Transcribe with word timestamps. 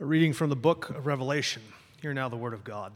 A 0.00 0.04
reading 0.06 0.32
from 0.32 0.48
the 0.48 0.56
book 0.56 0.88
of 0.88 1.04
Revelation. 1.04 1.60
Hear 2.00 2.14
now 2.14 2.30
the 2.30 2.36
word 2.38 2.54
of 2.54 2.64
God. 2.64 2.94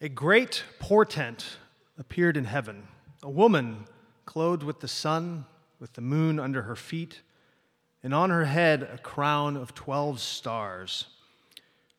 A 0.00 0.08
great 0.08 0.64
portent 0.78 1.58
appeared 1.98 2.38
in 2.38 2.46
heaven 2.46 2.88
a 3.22 3.28
woman 3.28 3.84
clothed 4.24 4.62
with 4.62 4.80
the 4.80 4.88
sun, 4.88 5.44
with 5.78 5.92
the 5.92 6.00
moon 6.00 6.40
under 6.40 6.62
her 6.62 6.76
feet, 6.76 7.20
and 8.02 8.14
on 8.14 8.30
her 8.30 8.46
head 8.46 8.84
a 8.84 8.96
crown 8.96 9.54
of 9.58 9.74
12 9.74 10.18
stars. 10.18 11.08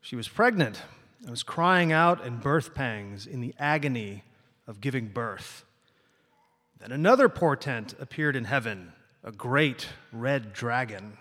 She 0.01 0.15
was 0.15 0.27
pregnant 0.27 0.81
and 1.21 1.29
was 1.29 1.43
crying 1.43 1.91
out 1.91 2.25
in 2.25 2.37
birth 2.37 2.73
pangs 2.73 3.27
in 3.27 3.41
the 3.41 3.53
agony 3.59 4.23
of 4.65 4.81
giving 4.81 5.05
birth. 5.05 5.65
Then 6.79 6.91
another 6.91 7.29
portent 7.29 7.93
appeared 7.99 8.35
in 8.35 8.45
heaven 8.45 8.93
a 9.23 9.31
great 9.31 9.89
red 10.11 10.51
dragon 10.51 11.19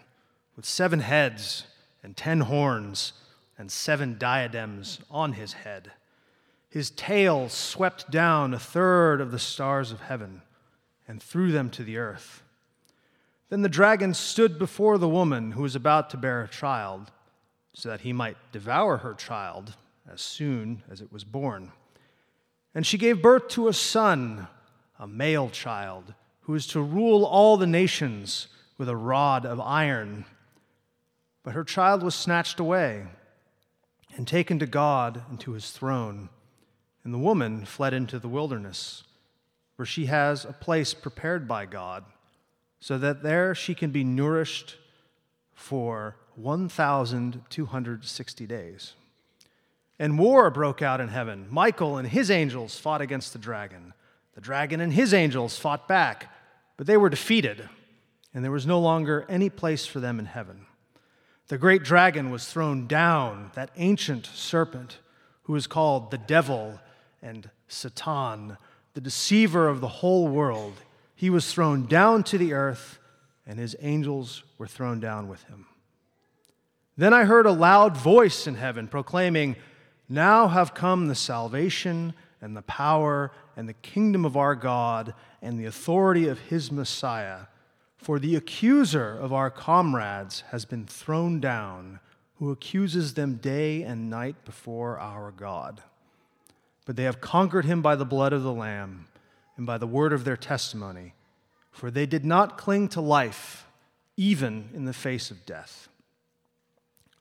with 0.57 0.65
seven 0.65 1.01
heads 1.01 1.67
and 2.03 2.17
ten 2.17 2.41
horns 2.41 3.13
and 3.59 3.71
seven 3.71 4.17
diadems 4.19 5.01
on 5.11 5.35
his 5.35 5.53
head. 5.53 5.93
His 6.69 6.91
tail 6.91 7.49
swept 7.49 8.11
down 8.11 8.55
a 8.55 8.59
third 8.59 9.21
of 9.21 9.33
the 9.33 9.39
stars 9.39 9.93
of 9.93 10.03
heaven 10.03 10.43
and 11.09 11.23
threw 11.23 11.51
them 11.51 11.69
to 11.71 11.83
the 11.83 11.99
earth. 11.99 12.43
Then 13.49 13.63
the 13.63 13.69
dragon 13.69 14.15
stood 14.15 14.59
before 14.59 14.97
the 14.97 15.09
woman 15.09 15.53
who 15.53 15.63
was 15.63 15.75
about 15.75 16.11
to 16.11 16.17
bear 16.17 16.43
a 16.43 16.49
child, 16.49 17.11
so 17.73 17.89
that 17.89 18.03
he 18.03 18.13
might 18.13 18.37
devour 18.53 18.99
her 18.99 19.15
child 19.15 19.75
as 20.11 20.21
soon 20.21 20.83
as 20.91 21.01
it 21.01 21.13
was 21.13 21.25
born. 21.25 21.73
And 22.75 22.87
she 22.87 22.99
gave 22.99 23.21
birth 23.21 23.49
to 23.49 23.69
a 23.69 23.73
son, 23.73 24.47
a 24.99 25.07
male 25.07 25.51
child, 25.51 26.15
who 26.43 26.55
is 26.55 26.67
to 26.69 26.81
rule 26.81 27.25
all 27.25 27.57
the 27.57 27.67
nations 27.67 28.47
with 28.79 28.89
a 28.89 28.97
rod 28.97 29.45
of 29.45 29.61
iron. 29.61 30.25
But 31.43 31.55
her 31.55 31.65
child 31.65 32.03
was 32.03 32.15
snatched 32.15 32.61
away 32.61 33.07
and 34.17 34.27
taken 34.27 34.59
to 34.59 34.67
God 34.67 35.23
and 35.31 35.41
to 35.41 35.53
his 35.53 35.71
throne. 35.71 36.29
And 37.05 37.15
the 37.15 37.19
woman 37.19 37.65
fled 37.65 37.95
into 37.95 38.19
the 38.19 38.29
wilderness, 38.29 39.05
where 39.77 39.87
she 39.87 40.07
has 40.07 40.45
a 40.45 40.53
place 40.53 40.93
prepared 40.93 41.49
by 41.49 41.65
God, 41.65 42.05
so 42.79 42.99
that 42.99 43.23
there 43.23 43.55
she 43.55 43.75
can 43.75 43.91
be 43.91 44.05
nourished 44.05 44.77
for 45.55 46.17
1,260 46.35 48.47
days. 48.47 48.93
And 49.99 50.19
war 50.19 50.51
broke 50.51 50.83
out 50.83 51.01
in 51.01 51.09
heaven. 51.09 51.47
Michael 51.51 51.99
and 51.99 52.09
his 52.09 52.31
angels 52.31 52.79
fought 52.79 53.01
against 53.01 53.33
the 53.33 53.39
dragon. 53.39 53.93
The 54.35 54.41
dragon 54.41 54.81
and 54.81 54.93
his 54.93 55.13
angels 55.13 55.59
fought 55.59 55.89
back, 55.89 56.33
but 56.77 56.87
they 56.87 56.97
were 56.97 57.11
defeated, 57.11 57.69
and 58.33 58.45
there 58.45 58.51
was 58.51 58.67
no 58.67 58.81
longer 58.81 59.27
any 59.29 59.51
place 59.51 59.87
for 59.87 60.01
them 60.01 60.19
in 60.19 60.27
heaven. 60.27 60.67
The 61.51 61.59
great 61.59 61.83
dragon 61.83 62.31
was 62.31 62.47
thrown 62.47 62.87
down, 62.87 63.51
that 63.55 63.73
ancient 63.75 64.25
serpent 64.27 65.01
who 65.43 65.57
is 65.57 65.67
called 65.67 66.13
the 66.13 66.19
devil 66.19 66.79
and 67.23 67.51
Satan, 67.67 68.57
the 68.95 69.01
deceiver 69.01 69.67
of 69.67 69.81
the 69.81 69.89
whole 69.89 70.29
world. 70.29 70.75
He 71.17 71.29
was 71.29 71.53
thrown 71.53 71.87
down 71.87 72.23
to 72.23 72.39
the 72.39 72.53
earth, 72.53 73.01
and 73.45 73.59
his 73.59 73.75
angels 73.81 74.45
were 74.59 74.69
thrown 74.69 75.01
down 75.01 75.27
with 75.27 75.43
him. 75.43 75.67
Then 76.97 77.13
I 77.13 77.25
heard 77.25 77.47
a 77.47 77.53
loud 77.53 77.97
voice 77.97 78.47
in 78.47 78.55
heaven 78.55 78.87
proclaiming, 78.87 79.57
Now 80.09 80.47
have 80.47 80.73
come 80.73 81.09
the 81.09 81.17
salvation 81.17 82.15
and 82.41 82.57
the 82.57 82.63
power 82.63 83.33
and 83.57 83.69
the 83.69 83.75
kingdom 83.75 84.25
of 84.25 84.37
our 84.37 84.55
God 84.55 85.15
and 85.43 85.59
the 85.59 85.67
authority 85.67 86.29
of 86.29 86.39
his 86.39 86.71
Messiah. 86.71 87.47
For 88.01 88.19
the 88.19 88.35
accuser 88.35 89.19
of 89.19 89.31
our 89.31 89.51
comrades 89.51 90.43
has 90.53 90.65
been 90.65 90.87
thrown 90.87 91.39
down, 91.39 92.01
who 92.39 92.51
accuses 92.51 93.13
them 93.13 93.35
day 93.35 93.83
and 93.83 94.09
night 94.09 94.43
before 94.47 94.99
our 94.99 95.31
God. 95.31 95.83
But 96.87 96.97
they 96.97 97.05
have 97.05 97.21
conquered 97.21 97.67
him 97.67 97.83
by 97.83 97.97
the 97.97 98.07
blood 98.07 98.33
of 98.33 98.43
the 98.43 98.55
Lamb 98.55 99.07
and 99.59 99.67
by 99.67 99.77
the 99.77 99.87
word 99.87 100.15
of 100.15 100.25
their 100.25 100.39
testimony, 100.39 101.13
for 101.71 101.91
they 101.91 102.07
did 102.07 102.25
not 102.25 102.57
cling 102.57 102.89
to 102.89 103.03
life, 103.03 103.67
even 104.17 104.71
in 104.73 104.87
the 104.87 104.95
face 104.95 105.31
of 105.31 105.45
death. 105.45 105.91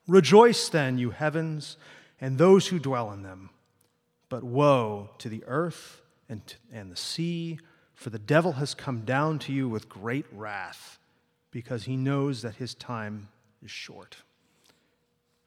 Rejoice 0.08 0.70
then, 0.70 0.98
you 0.98 1.09
heavens, 1.09 1.75
and 2.22 2.38
those 2.38 2.68
who 2.68 2.80
dwell 2.80 3.12
in 3.12 3.22
them. 3.24 3.50
But 4.30 4.46
woe 4.46 5.09
to 5.18 5.28
the 5.28 5.44
earth 5.46 6.02
and, 6.30 6.42
and 6.72 6.90
the 6.90 6.96
sea 6.96 7.59
for 8.00 8.10
the 8.12 8.18
devil 8.18 8.54
has 8.54 8.74
come 8.74 9.02
down 9.02 9.38
to 9.38 9.52
you 9.52 9.68
with 9.68 9.90
great 9.90 10.26
wrath, 10.32 10.98
because 11.52 11.84
he 11.84 11.98
knows 11.98 12.42
that 12.44 12.56
his 12.56 12.74
time 12.74 13.28
is 13.62 13.70
short. 13.70 14.16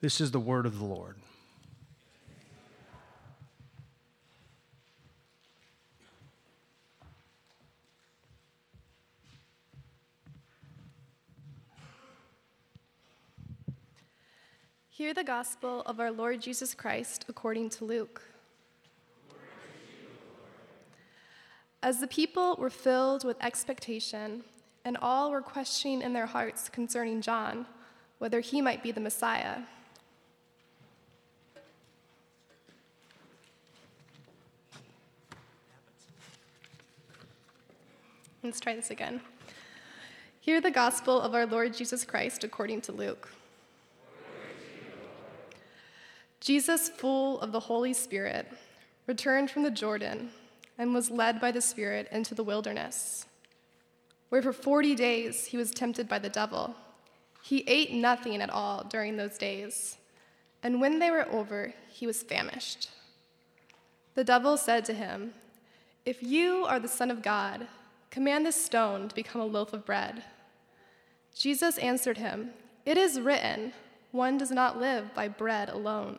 This 0.02 0.20
is 0.20 0.32
the 0.32 0.38
word 0.38 0.66
of 0.66 0.78
the 0.78 0.84
Lord. 0.84 1.16
Hear 14.90 15.14
the 15.14 15.24
gospel 15.24 15.80
of 15.86 15.98
our 15.98 16.10
Lord 16.10 16.42
Jesus 16.42 16.74
Christ 16.74 17.24
according 17.30 17.70
to 17.70 17.86
Luke. 17.86 18.20
As 21.82 21.98
the 21.98 22.06
people 22.06 22.54
were 22.56 22.70
filled 22.70 23.24
with 23.24 23.42
expectation, 23.42 24.44
and 24.84 24.96
all 25.00 25.30
were 25.30 25.42
questioning 25.42 26.02
in 26.02 26.12
their 26.12 26.26
hearts 26.26 26.68
concerning 26.68 27.20
John, 27.20 27.66
whether 28.18 28.40
he 28.40 28.60
might 28.60 28.82
be 28.82 28.92
the 28.92 29.00
Messiah. 29.00 29.58
Let's 38.42 38.58
try 38.58 38.74
this 38.74 38.90
again. 38.90 39.20
Hear 40.40 40.60
the 40.60 40.70
gospel 40.70 41.20
of 41.20 41.34
our 41.34 41.46
Lord 41.46 41.74
Jesus 41.74 42.04
Christ 42.04 42.42
according 42.42 42.80
to 42.82 42.92
Luke. 42.92 43.28
Jesus, 46.40 46.88
full 46.88 47.40
of 47.40 47.52
the 47.52 47.60
Holy 47.60 47.92
Spirit, 47.92 48.48
returned 49.06 49.48
from 49.48 49.62
the 49.62 49.70
Jordan 49.70 50.30
and 50.78 50.94
was 50.94 51.10
led 51.10 51.40
by 51.40 51.50
the 51.50 51.60
Spirit 51.60 52.08
into 52.10 52.34
the 52.34 52.44
wilderness, 52.44 53.26
where 54.28 54.42
for 54.42 54.52
40 54.52 54.94
days 54.94 55.46
he 55.46 55.56
was 55.56 55.70
tempted 55.70 56.08
by 56.08 56.18
the 56.18 56.28
devil. 56.28 56.74
He 57.42 57.64
ate 57.66 57.92
nothing 57.92 58.40
at 58.40 58.50
all 58.50 58.84
during 58.84 59.16
those 59.16 59.38
days, 59.38 59.98
and 60.62 60.80
when 60.80 60.98
they 60.98 61.10
were 61.10 61.28
over, 61.30 61.74
he 61.88 62.06
was 62.06 62.22
famished. 62.22 62.90
The 64.14 64.24
devil 64.24 64.56
said 64.56 64.84
to 64.86 64.94
him, 64.94 65.34
If 66.04 66.22
you 66.22 66.64
are 66.66 66.78
the 66.78 66.88
Son 66.88 67.10
of 67.10 67.22
God, 67.22 67.66
command 68.10 68.46
this 68.46 68.62
stone 68.62 69.08
to 69.08 69.14
become 69.14 69.40
a 69.40 69.46
loaf 69.46 69.72
of 69.72 69.86
bread. 69.86 70.22
Jesus 71.34 71.78
answered 71.78 72.18
him, 72.18 72.50
It 72.84 72.98
is 72.98 73.20
written, 73.20 73.72
one 74.10 74.36
does 74.36 74.50
not 74.50 74.78
live 74.78 75.14
by 75.14 75.28
bread 75.28 75.70
alone. 75.70 76.18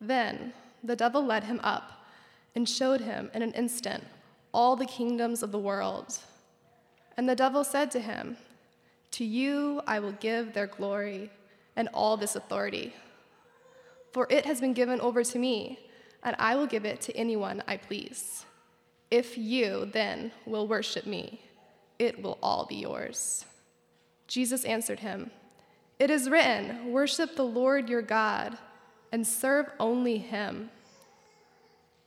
Then 0.00 0.52
the 0.82 0.96
devil 0.96 1.24
led 1.24 1.44
him 1.44 1.60
up 1.62 2.01
and 2.54 2.68
showed 2.68 3.00
him 3.00 3.30
in 3.34 3.42
an 3.42 3.52
instant 3.52 4.04
all 4.52 4.76
the 4.76 4.86
kingdoms 4.86 5.42
of 5.42 5.52
the 5.52 5.58
world. 5.58 6.18
And 7.16 7.28
the 7.28 7.36
devil 7.36 7.64
said 7.64 7.90
to 7.92 8.00
him, 8.00 8.36
To 9.12 9.24
you 9.24 9.80
I 9.86 9.98
will 9.98 10.12
give 10.12 10.52
their 10.52 10.66
glory 10.66 11.30
and 11.76 11.88
all 11.94 12.16
this 12.16 12.36
authority. 12.36 12.94
For 14.12 14.26
it 14.30 14.44
has 14.44 14.60
been 14.60 14.74
given 14.74 15.00
over 15.00 15.24
to 15.24 15.38
me, 15.38 15.78
and 16.22 16.36
I 16.38 16.54
will 16.56 16.66
give 16.66 16.84
it 16.84 17.00
to 17.02 17.16
anyone 17.16 17.62
I 17.66 17.78
please. 17.78 18.44
If 19.10 19.36
you 19.36 19.86
then 19.92 20.32
will 20.46 20.68
worship 20.68 21.06
me, 21.06 21.40
it 21.98 22.22
will 22.22 22.38
all 22.42 22.66
be 22.66 22.76
yours. 22.76 23.44
Jesus 24.26 24.64
answered 24.64 25.00
him, 25.00 25.30
It 25.98 26.10
is 26.10 26.30
written, 26.30 26.92
Worship 26.92 27.36
the 27.36 27.44
Lord 27.44 27.88
your 27.88 28.02
God 28.02 28.56
and 29.12 29.26
serve 29.26 29.66
only 29.78 30.18
him. 30.18 30.70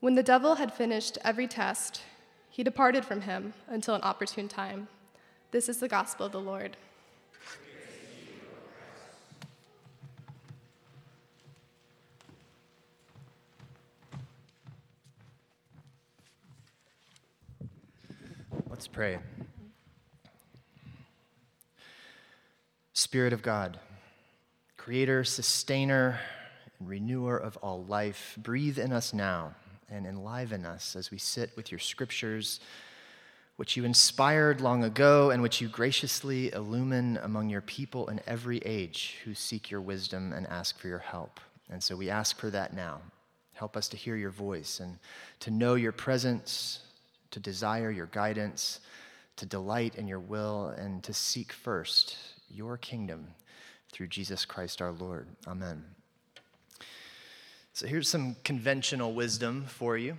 When 0.00 0.14
the 0.14 0.22
devil 0.22 0.54
had 0.54 0.72
finished 0.72 1.18
every 1.24 1.48
test, 1.48 2.02
he 2.48 2.62
departed 2.62 3.04
from 3.04 3.22
him 3.22 3.52
until 3.66 3.96
an 3.96 4.02
opportune 4.02 4.46
time. 4.46 4.86
This 5.50 5.68
is 5.68 5.78
the 5.78 5.88
gospel 5.88 6.26
of 6.26 6.30
the 6.30 6.40
Lord. 6.40 6.76
Let's 18.70 18.86
pray. 18.86 19.18
Spirit 22.92 23.32
of 23.32 23.42
God, 23.42 23.80
creator, 24.76 25.24
sustainer, 25.24 26.20
and 26.78 26.88
renewer 26.88 27.36
of 27.36 27.56
all 27.56 27.82
life, 27.82 28.38
breathe 28.40 28.78
in 28.78 28.92
us 28.92 29.12
now 29.12 29.56
and 29.90 30.06
enliven 30.06 30.64
us 30.64 30.96
as 30.96 31.10
we 31.10 31.18
sit 31.18 31.56
with 31.56 31.70
your 31.70 31.78
scriptures, 31.78 32.60
which 33.56 33.76
you 33.76 33.84
inspired 33.84 34.60
long 34.60 34.84
ago 34.84 35.30
and 35.30 35.42
which 35.42 35.60
you 35.60 35.68
graciously 35.68 36.52
illumine 36.52 37.18
among 37.22 37.48
your 37.48 37.60
people 37.60 38.08
in 38.08 38.20
every 38.26 38.58
age 38.58 39.16
who 39.24 39.34
seek 39.34 39.70
your 39.70 39.80
wisdom 39.80 40.32
and 40.32 40.46
ask 40.46 40.78
for 40.78 40.88
your 40.88 40.98
help. 40.98 41.40
And 41.70 41.82
so 41.82 41.96
we 41.96 42.10
ask 42.10 42.38
for 42.38 42.50
that 42.50 42.74
now. 42.74 43.00
Help 43.54 43.76
us 43.76 43.88
to 43.88 43.96
hear 43.96 44.14
your 44.14 44.30
voice 44.30 44.78
and 44.78 44.98
to 45.40 45.50
know 45.50 45.74
your 45.74 45.92
presence, 45.92 46.80
to 47.32 47.40
desire 47.40 47.90
your 47.90 48.06
guidance, 48.06 48.80
to 49.36 49.46
delight 49.46 49.96
in 49.96 50.06
your 50.06 50.20
will, 50.20 50.68
and 50.78 51.02
to 51.02 51.12
seek 51.12 51.52
first 51.52 52.16
your 52.48 52.76
kingdom 52.76 53.26
through 53.92 54.08
Jesus 54.08 54.44
Christ 54.44 54.80
our 54.80 54.92
Lord. 54.92 55.26
Amen. 55.46 55.97
So 57.78 57.86
here's 57.86 58.08
some 58.08 58.34
conventional 58.42 59.12
wisdom 59.12 59.64
for 59.68 59.96
you 59.96 60.16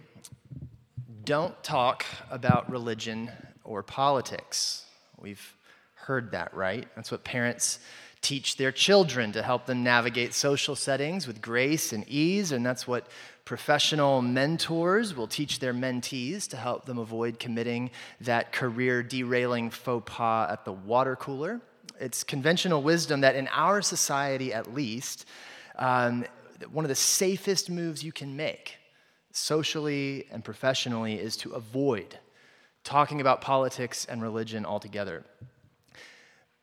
don't 1.26 1.62
talk 1.62 2.06
about 2.32 2.72
religion 2.72 3.30
or 3.66 3.84
politics. 3.84 4.86
We've 5.18 5.58
heard 5.96 6.32
that, 6.32 6.54
right? 6.54 6.88
That's 6.96 7.12
what 7.12 7.26
parents 7.26 7.80
teach 8.22 8.56
their 8.56 8.72
children 8.72 9.34
to 9.34 9.44
help 9.44 9.66
them 9.66 9.84
navigate 9.84 10.34
social 10.34 10.74
settings 10.74 11.28
with 11.28 11.42
grace 11.42 11.92
and 11.92 12.08
ease, 12.08 12.54
and 12.54 12.66
that's 12.66 12.88
what 12.88 13.08
professional 13.44 14.22
mentors 14.22 15.14
will 15.14 15.28
teach 15.28 15.60
their 15.60 15.74
mentees 15.74 16.48
to 16.52 16.56
help 16.56 16.86
them 16.86 16.98
avoid 16.98 17.40
committing 17.40 17.92
that 18.22 18.54
career 18.54 19.04
derailing 19.04 19.70
faux 19.70 20.10
pas 20.10 20.50
at 20.50 20.64
the 20.64 20.72
water 20.72 21.18
cooler. 21.18 21.60
It's 22.00 22.24
conventional 22.24 22.82
wisdom 22.82 23.20
that 23.20 23.36
in 23.36 23.50
our 23.50 23.82
society, 23.82 24.54
at 24.54 24.74
least, 24.74 25.26
um, 25.76 26.24
one 26.72 26.86
of 26.86 26.90
the 26.90 26.96
safest 26.96 27.70
moves 27.70 28.04
you 28.04 28.12
can 28.12 28.36
make, 28.36 28.78
socially 29.32 30.26
and 30.32 30.44
professionally, 30.44 31.16
is 31.16 31.38
to 31.38 31.52
avoid 31.52 32.18
talking 32.84 33.22
about 33.22 33.42
politics 33.42 34.06
and 34.06 34.22
religion 34.22 34.66
altogether. 34.66 35.24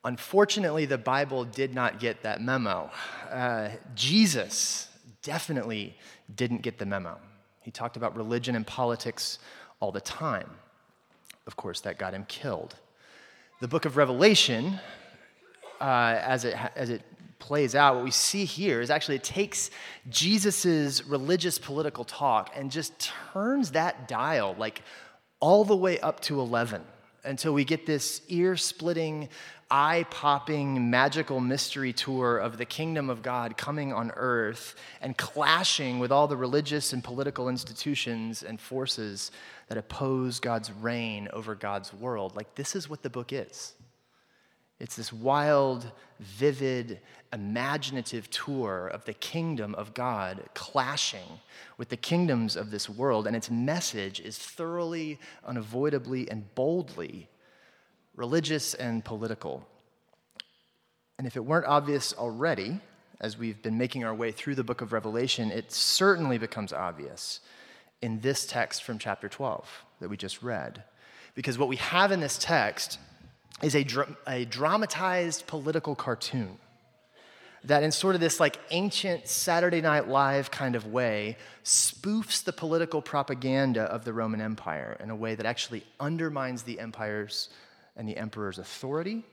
Unfortunately, 0.03 0.85
the 0.85 0.97
Bible 0.97 1.43
did 1.43 1.73
not 1.73 1.99
get 1.99 2.23
that 2.23 2.41
memo. 2.41 2.89
Uh, 3.29 3.69
Jesus 3.95 4.89
definitely 5.21 5.97
didn't 6.35 6.61
get 6.61 6.77
the 6.77 6.85
memo. 6.85 7.17
He 7.61 7.71
talked 7.71 7.97
about 7.97 8.15
religion 8.15 8.55
and 8.55 8.65
politics 8.65 9.39
all 9.79 9.91
the 9.91 10.01
time. 10.01 10.49
Of 11.45 11.55
course, 11.55 11.81
that 11.81 11.97
got 11.97 12.13
him 12.13 12.25
killed. 12.27 12.75
The 13.59 13.67
book 13.67 13.85
of 13.85 13.97
Revelation, 13.97 14.79
uh, 15.81 16.19
as, 16.21 16.45
it, 16.45 16.55
as 16.75 16.89
it 16.89 17.01
plays 17.39 17.75
out, 17.75 17.95
what 17.95 18.03
we 18.03 18.11
see 18.11 18.45
here 18.45 18.81
is 18.81 18.89
actually 18.89 19.15
it 19.15 19.23
takes 19.23 19.69
Jesus' 20.09 21.05
religious 21.05 21.57
political 21.57 22.03
talk 22.03 22.51
and 22.55 22.71
just 22.71 23.11
turns 23.33 23.71
that 23.71 24.07
dial 24.07 24.55
like 24.57 24.81
all 25.39 25.63
the 25.63 25.75
way 25.75 25.99
up 25.99 26.19
to 26.21 26.39
11 26.39 26.81
until 27.23 27.53
we 27.53 27.63
get 27.63 27.85
this 27.85 28.21
ear 28.29 28.55
splitting, 28.55 29.27
eye 29.69 30.05
popping, 30.09 30.89
magical 30.89 31.39
mystery 31.39 31.91
tour 31.91 32.37
of 32.37 32.57
the 32.57 32.65
kingdom 32.65 33.09
of 33.09 33.21
God 33.21 33.57
coming 33.57 33.91
on 33.91 34.11
earth 34.15 34.75
and 35.01 35.17
clashing 35.17 35.99
with 35.99 36.11
all 36.11 36.27
the 36.27 36.37
religious 36.37 36.93
and 36.93 37.03
political 37.03 37.49
institutions 37.49 38.43
and 38.43 38.59
forces 38.59 39.31
that 39.67 39.77
oppose 39.77 40.39
God's 40.39 40.71
reign 40.71 41.27
over 41.33 41.53
God's 41.53 41.93
world. 41.93 42.35
Like, 42.35 42.55
this 42.55 42.75
is 42.75 42.89
what 42.89 43.03
the 43.03 43.09
book 43.09 43.33
is. 43.33 43.73
It's 44.79 44.95
this 44.95 45.11
wild, 45.11 45.91
vivid, 46.19 46.99
imaginative 47.33 48.29
tour 48.29 48.87
of 48.87 49.05
the 49.05 49.13
kingdom 49.13 49.73
of 49.75 49.93
God 49.93 50.43
clashing 50.53 51.39
with 51.77 51.89
the 51.89 51.97
kingdoms 51.97 52.55
of 52.55 52.71
this 52.71 52.89
world, 52.89 53.27
and 53.27 53.35
its 53.35 53.49
message 53.49 54.19
is 54.19 54.37
thoroughly, 54.37 55.19
unavoidably, 55.45 56.29
and 56.29 56.53
boldly 56.55 57.27
religious 58.15 58.73
and 58.73 59.03
political. 59.03 59.67
And 61.17 61.25
if 61.25 61.35
it 61.35 61.45
weren't 61.45 61.65
obvious 61.65 62.13
already, 62.13 62.79
as 63.19 63.37
we've 63.37 63.61
been 63.61 63.77
making 63.77 64.03
our 64.03 64.13
way 64.13 64.31
through 64.31 64.55
the 64.55 64.63
book 64.63 64.81
of 64.81 64.93
Revelation, 64.93 65.51
it 65.51 65.71
certainly 65.71 66.37
becomes 66.37 66.71
obvious 66.71 67.39
in 68.01 68.19
this 68.19 68.45
text 68.45 68.83
from 68.83 68.99
chapter 68.99 69.27
12 69.27 69.67
that 69.99 70.09
we 70.09 70.17
just 70.17 70.43
read. 70.43 70.83
Because 71.33 71.57
what 71.57 71.67
we 71.67 71.77
have 71.77 72.11
in 72.11 72.19
this 72.19 72.37
text 72.37 72.99
is 73.61 73.75
a, 73.75 73.85
a 74.27 74.45
dramatized 74.45 75.47
political 75.47 75.95
cartoon 75.95 76.59
that 77.63 77.83
in 77.83 77.91
sort 77.91 78.15
of 78.15 78.21
this 78.21 78.39
like 78.39 78.59
ancient 78.69 79.27
Saturday 79.27 79.81
Night 79.81 80.07
Live 80.07 80.51
kind 80.51 80.75
of 80.75 80.87
way 80.87 81.37
spoofs 81.63 82.43
the 82.43 82.53
political 82.53 83.01
propaganda 83.01 83.83
of 83.83 84.05
the 84.05 84.13
Roman 84.13 84.41
Empire 84.41 84.95
in 84.99 85.09
a 85.09 85.15
way 85.15 85.35
that 85.35 85.45
actually 85.45 85.83
undermines 85.99 86.63
the 86.63 86.79
empire's 86.79 87.49
and 87.95 88.07
the 88.07 88.15
emperor's 88.15 88.59
authority 88.59 89.23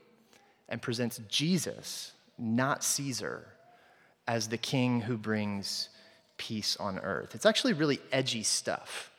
and 0.67 0.81
presents 0.81 1.21
Jesus, 1.29 2.11
not 2.37 2.83
Caesar, 2.83 3.47
as 4.27 4.49
the 4.49 4.57
king 4.57 5.01
who 5.01 5.17
brings 5.17 5.89
peace 6.37 6.75
on 6.77 6.99
earth. 6.99 7.35
It's 7.35 7.45
actually 7.45 7.73
really 7.73 7.99
edgy 8.11 8.43
stuff 8.43 9.11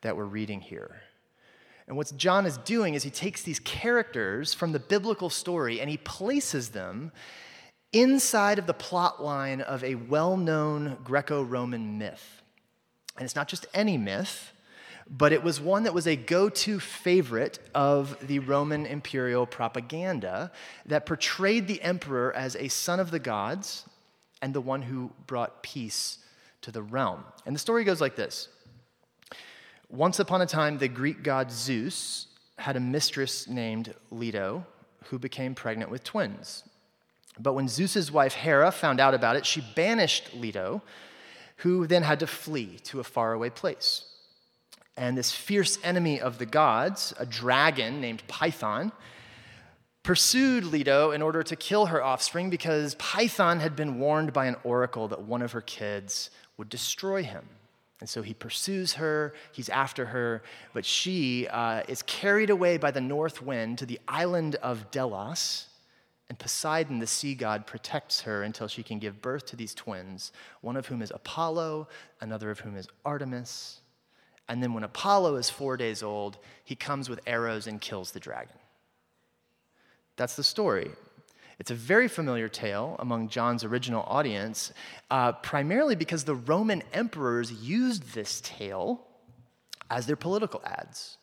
that 0.00 0.16
we're 0.16 0.24
reading 0.24 0.60
here. 0.60 1.02
And 1.88 1.96
what 1.96 2.12
John 2.16 2.46
is 2.46 2.58
doing 2.58 2.94
is 2.94 3.02
he 3.02 3.10
takes 3.10 3.42
these 3.42 3.60
characters 3.60 4.52
from 4.52 4.72
the 4.72 4.78
biblical 4.78 5.30
story 5.30 5.80
and 5.80 5.88
he 5.88 5.96
places 5.98 6.70
them 6.70 7.12
inside 7.92 8.58
of 8.58 8.66
the 8.66 8.74
plot 8.74 9.22
line 9.22 9.60
of 9.60 9.84
a 9.84 9.94
well 9.94 10.36
known 10.36 10.98
Greco 11.04 11.42
Roman 11.42 11.98
myth. 11.98 12.42
And 13.16 13.24
it's 13.24 13.36
not 13.36 13.48
just 13.48 13.66
any 13.72 13.96
myth, 13.96 14.52
but 15.08 15.32
it 15.32 15.42
was 15.42 15.60
one 15.60 15.84
that 15.84 15.94
was 15.94 16.06
a 16.06 16.16
go 16.16 16.48
to 16.48 16.80
favorite 16.80 17.60
of 17.74 18.26
the 18.26 18.40
Roman 18.40 18.84
imperial 18.86 19.46
propaganda 19.46 20.50
that 20.86 21.06
portrayed 21.06 21.68
the 21.68 21.80
emperor 21.80 22.32
as 22.34 22.56
a 22.56 22.68
son 22.68 22.98
of 22.98 23.12
the 23.12 23.20
gods 23.20 23.84
and 24.42 24.52
the 24.52 24.60
one 24.60 24.82
who 24.82 25.12
brought 25.26 25.62
peace 25.62 26.18
to 26.62 26.72
the 26.72 26.82
realm. 26.82 27.24
And 27.46 27.54
the 27.54 27.60
story 27.60 27.84
goes 27.84 28.00
like 28.00 28.16
this 28.16 28.48
once 29.88 30.18
upon 30.18 30.42
a 30.42 30.46
time, 30.46 30.78
the 30.78 30.88
Greek 30.88 31.22
god 31.22 31.50
Zeus 31.50 32.26
had 32.58 32.76
a 32.76 32.80
mistress 32.80 33.48
named 33.48 33.94
Leto 34.10 34.66
who 35.04 35.18
became 35.18 35.54
pregnant 35.54 35.90
with 35.90 36.02
twins. 36.02 36.64
But 37.38 37.52
when 37.52 37.68
Zeus's 37.68 38.10
wife 38.10 38.34
Hera 38.34 38.72
found 38.72 38.98
out 38.98 39.14
about 39.14 39.36
it, 39.36 39.46
she 39.46 39.62
banished 39.74 40.34
Leto, 40.34 40.82
who 41.58 41.86
then 41.86 42.02
had 42.02 42.20
to 42.20 42.26
flee 42.26 42.78
to 42.84 43.00
a 43.00 43.04
faraway 43.04 43.50
place. 43.50 44.04
And 44.96 45.16
this 45.16 45.32
fierce 45.32 45.78
enemy 45.84 46.20
of 46.20 46.38
the 46.38 46.46
gods, 46.46 47.12
a 47.18 47.26
dragon 47.26 48.00
named 48.00 48.26
Python, 48.26 48.92
pursued 50.02 50.64
Leto 50.64 51.10
in 51.10 51.20
order 51.20 51.42
to 51.42 51.56
kill 51.56 51.86
her 51.86 52.02
offspring 52.02 52.48
because 52.48 52.94
Python 52.94 53.60
had 53.60 53.76
been 53.76 53.98
warned 53.98 54.32
by 54.32 54.46
an 54.46 54.56
oracle 54.64 55.08
that 55.08 55.22
one 55.22 55.42
of 55.42 55.52
her 55.52 55.60
kids 55.60 56.30
would 56.56 56.68
destroy 56.68 57.22
him. 57.22 57.44
And 58.00 58.08
so 58.08 58.20
he 58.22 58.34
pursues 58.34 58.94
her, 58.94 59.32
he's 59.52 59.70
after 59.70 60.06
her, 60.06 60.42
but 60.74 60.84
she 60.84 61.48
uh, 61.48 61.82
is 61.88 62.02
carried 62.02 62.50
away 62.50 62.76
by 62.76 62.90
the 62.90 63.00
north 63.00 63.40
wind 63.40 63.78
to 63.78 63.86
the 63.86 63.98
island 64.06 64.56
of 64.56 64.90
Delos. 64.90 65.68
And 66.28 66.38
Poseidon, 66.38 66.98
the 66.98 67.06
sea 67.06 67.34
god, 67.34 67.66
protects 67.66 68.22
her 68.22 68.42
until 68.42 68.68
she 68.68 68.82
can 68.82 68.98
give 68.98 69.22
birth 69.22 69.46
to 69.46 69.56
these 69.56 69.74
twins, 69.74 70.32
one 70.60 70.76
of 70.76 70.86
whom 70.86 71.00
is 71.00 71.12
Apollo, 71.14 71.88
another 72.20 72.50
of 72.50 72.60
whom 72.60 72.76
is 72.76 72.88
Artemis. 73.04 73.80
And 74.48 74.62
then 74.62 74.74
when 74.74 74.84
Apollo 74.84 75.36
is 75.36 75.48
four 75.48 75.76
days 75.76 76.02
old, 76.02 76.38
he 76.64 76.74
comes 76.74 77.08
with 77.08 77.20
arrows 77.26 77.66
and 77.66 77.80
kills 77.80 78.10
the 78.10 78.20
dragon. 78.20 78.56
That's 80.16 80.36
the 80.36 80.44
story. 80.44 80.90
It's 81.58 81.70
a 81.70 81.74
very 81.74 82.08
familiar 82.08 82.48
tale 82.48 82.96
among 82.98 83.28
John's 83.28 83.64
original 83.64 84.04
audience, 84.06 84.72
uh, 85.10 85.32
primarily 85.32 85.94
because 85.94 86.24
the 86.24 86.34
Roman 86.34 86.82
emperors 86.92 87.50
used 87.50 88.12
this 88.12 88.42
tale 88.42 89.06
as 89.90 90.06
their 90.06 90.16
political 90.16 90.60
ads. 90.64 91.16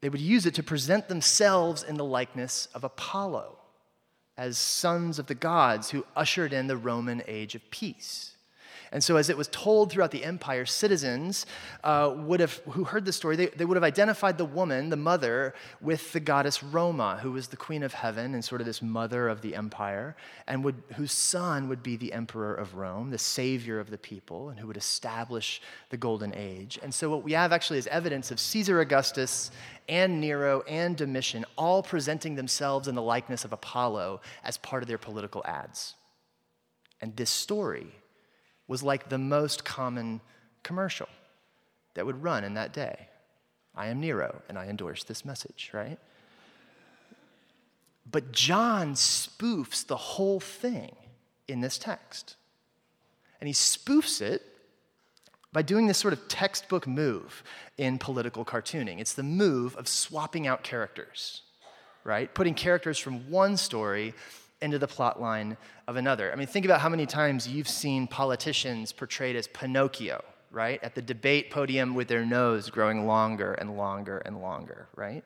They 0.00 0.08
would 0.08 0.20
use 0.20 0.46
it 0.46 0.54
to 0.54 0.62
present 0.62 1.08
themselves 1.08 1.82
in 1.82 1.96
the 1.96 2.04
likeness 2.04 2.68
of 2.74 2.84
Apollo 2.84 3.58
as 4.36 4.56
sons 4.56 5.18
of 5.18 5.26
the 5.26 5.34
gods 5.34 5.90
who 5.90 6.06
ushered 6.14 6.52
in 6.52 6.68
the 6.68 6.76
Roman 6.76 7.22
age 7.26 7.54
of 7.54 7.70
peace. 7.70 8.36
And 8.92 9.02
so, 9.02 9.16
as 9.16 9.28
it 9.28 9.36
was 9.36 9.48
told 9.48 9.92
throughout 9.92 10.10
the 10.10 10.24
empire, 10.24 10.64
citizens 10.66 11.46
uh, 11.84 12.12
would 12.16 12.40
have, 12.40 12.54
who 12.70 12.84
heard 12.84 13.04
the 13.04 13.12
story, 13.12 13.36
they, 13.36 13.46
they 13.46 13.64
would 13.64 13.76
have 13.76 13.84
identified 13.84 14.38
the 14.38 14.44
woman, 14.44 14.88
the 14.88 14.96
mother, 14.96 15.54
with 15.80 16.12
the 16.12 16.20
goddess 16.20 16.62
Roma, 16.62 17.18
who 17.22 17.32
was 17.32 17.48
the 17.48 17.56
queen 17.56 17.82
of 17.82 17.92
heaven 17.92 18.34
and 18.34 18.44
sort 18.44 18.60
of 18.60 18.66
this 18.66 18.82
mother 18.82 19.28
of 19.28 19.42
the 19.42 19.54
empire, 19.54 20.16
and 20.46 20.64
would, 20.64 20.82
whose 20.96 21.12
son 21.12 21.68
would 21.68 21.82
be 21.82 21.96
the 21.96 22.12
emperor 22.12 22.54
of 22.54 22.74
Rome, 22.74 23.10
the 23.10 23.18
savior 23.18 23.80
of 23.80 23.90
the 23.90 23.98
people, 23.98 24.50
and 24.50 24.58
who 24.58 24.66
would 24.66 24.76
establish 24.76 25.60
the 25.90 25.96
golden 25.96 26.34
age. 26.34 26.78
And 26.82 26.92
so, 26.92 27.10
what 27.10 27.22
we 27.22 27.32
have 27.32 27.52
actually 27.52 27.78
is 27.78 27.86
evidence 27.88 28.30
of 28.30 28.40
Caesar 28.40 28.80
Augustus 28.80 29.50
and 29.88 30.20
Nero 30.20 30.62
and 30.68 30.96
Domitian 30.96 31.44
all 31.56 31.82
presenting 31.82 32.34
themselves 32.34 32.88
in 32.88 32.94
the 32.94 33.02
likeness 33.02 33.44
of 33.44 33.52
Apollo 33.52 34.20
as 34.44 34.58
part 34.58 34.82
of 34.82 34.88
their 34.88 34.98
political 34.98 35.42
ads. 35.46 35.94
And 37.00 37.16
this 37.16 37.30
story 37.30 37.86
was 38.68 38.82
like 38.82 39.08
the 39.08 39.18
most 39.18 39.64
common 39.64 40.20
commercial 40.62 41.08
that 41.94 42.06
would 42.06 42.22
run 42.22 42.44
in 42.44 42.54
that 42.54 42.72
day. 42.72 43.08
I 43.74 43.88
am 43.88 44.00
Nero, 44.00 44.42
and 44.48 44.58
I 44.58 44.66
endorse 44.66 45.04
this 45.04 45.24
message, 45.24 45.70
right? 45.72 45.98
But 48.10 48.32
John 48.32 48.94
spoofs 48.94 49.86
the 49.86 49.96
whole 49.96 50.40
thing 50.40 50.94
in 51.46 51.60
this 51.60 51.78
text. 51.78 52.36
And 53.40 53.48
he 53.48 53.54
spoofs 53.54 54.20
it 54.20 54.42
by 55.52 55.62
doing 55.62 55.86
this 55.86 55.98
sort 55.98 56.12
of 56.12 56.28
textbook 56.28 56.86
move 56.86 57.42
in 57.76 57.98
political 57.98 58.44
cartooning. 58.44 59.00
It's 59.00 59.14
the 59.14 59.22
move 59.22 59.76
of 59.76 59.88
swapping 59.88 60.46
out 60.46 60.62
characters, 60.62 61.42
right? 62.04 62.32
Putting 62.34 62.54
characters 62.54 62.98
from 62.98 63.30
one 63.30 63.56
story 63.56 64.14
into 64.60 64.78
the 64.78 64.88
plot 64.88 65.20
line 65.20 65.56
of 65.86 65.96
another. 65.96 66.32
I 66.32 66.36
mean, 66.36 66.46
think 66.46 66.64
about 66.64 66.80
how 66.80 66.88
many 66.88 67.06
times 67.06 67.46
you've 67.46 67.68
seen 67.68 68.06
politicians 68.06 68.92
portrayed 68.92 69.36
as 69.36 69.46
Pinocchio, 69.46 70.24
right? 70.50 70.82
At 70.82 70.94
the 70.94 71.02
debate 71.02 71.50
podium 71.50 71.94
with 71.94 72.08
their 72.08 72.24
nose 72.24 72.70
growing 72.70 73.06
longer 73.06 73.54
and 73.54 73.76
longer 73.76 74.18
and 74.18 74.40
longer, 74.40 74.88
right? 74.96 75.24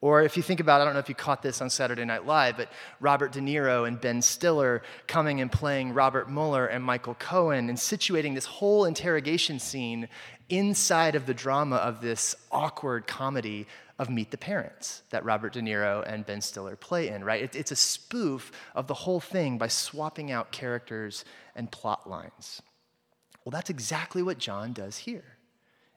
Or 0.00 0.22
if 0.22 0.36
you 0.36 0.42
think 0.42 0.60
about, 0.60 0.82
I 0.82 0.84
don't 0.84 0.92
know 0.92 1.00
if 1.00 1.08
you 1.08 1.14
caught 1.14 1.40
this 1.40 1.62
on 1.62 1.70
Saturday 1.70 2.04
Night 2.04 2.26
Live, 2.26 2.58
but 2.58 2.68
Robert 3.00 3.32
De 3.32 3.40
Niro 3.40 3.88
and 3.88 3.98
Ben 3.98 4.20
Stiller 4.20 4.82
coming 5.06 5.40
and 5.40 5.50
playing 5.50 5.94
Robert 5.94 6.28
Mueller 6.28 6.66
and 6.66 6.84
Michael 6.84 7.14
Cohen 7.14 7.70
and 7.70 7.78
situating 7.78 8.34
this 8.34 8.44
whole 8.44 8.84
interrogation 8.84 9.58
scene 9.58 10.08
inside 10.50 11.14
of 11.14 11.24
the 11.24 11.32
drama 11.32 11.76
of 11.76 12.02
this 12.02 12.34
awkward 12.52 13.06
comedy 13.06 13.66
of 13.98 14.10
Meet 14.10 14.30
the 14.30 14.38
Parents 14.38 15.02
that 15.10 15.24
Robert 15.24 15.52
De 15.52 15.60
Niro 15.60 16.02
and 16.06 16.26
Ben 16.26 16.40
Stiller 16.40 16.76
play 16.76 17.08
in, 17.08 17.22
right? 17.22 17.42
It, 17.42 17.54
it's 17.54 17.70
a 17.70 17.76
spoof 17.76 18.50
of 18.74 18.86
the 18.86 18.94
whole 18.94 19.20
thing 19.20 19.56
by 19.58 19.68
swapping 19.68 20.32
out 20.32 20.50
characters 20.50 21.24
and 21.54 21.70
plot 21.70 22.08
lines. 22.08 22.60
Well, 23.44 23.50
that's 23.50 23.70
exactly 23.70 24.22
what 24.22 24.38
John 24.38 24.72
does 24.72 24.98
here 24.98 25.24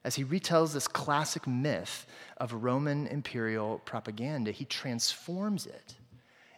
as 0.04 0.16
he 0.16 0.24
retells 0.24 0.74
this 0.74 0.88
classic 0.88 1.46
myth 1.48 2.06
of 2.38 2.64
Roman 2.64 3.08
imperial 3.08 3.80
propaganda. 3.80 4.52
He 4.52 4.64
transforms 4.64 5.66
it 5.66 5.96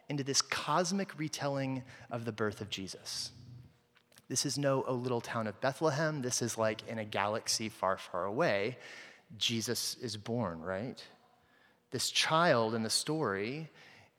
into 0.08 0.24
this 0.24 0.41
cosmic 0.41 1.17
retelling 1.17 1.84
of 2.12 2.25
the 2.25 2.31
birth 2.31 2.62
of 2.62 2.69
Jesus. 2.69 3.31
This 4.27 4.46
is 4.46 4.58
no 4.60 4.84
O 4.84 4.93
little 4.93 5.22
town 5.22 5.48
of 5.48 5.60
Bethlehem. 5.62 6.22
This 6.22 6.43
is 6.43 6.58
like 6.58 6.88
in 6.88 7.00
a 7.00 7.05
galaxy 7.05 7.69
far, 7.69 7.98
far 7.98 8.25
away. 8.25 8.77
Jesus 9.38 9.96
is 10.01 10.15
born, 10.15 10.62
right? 10.62 11.03
This 11.91 12.10
child 12.12 12.75
in 12.75 12.84
the 12.84 12.89
story 12.89 13.69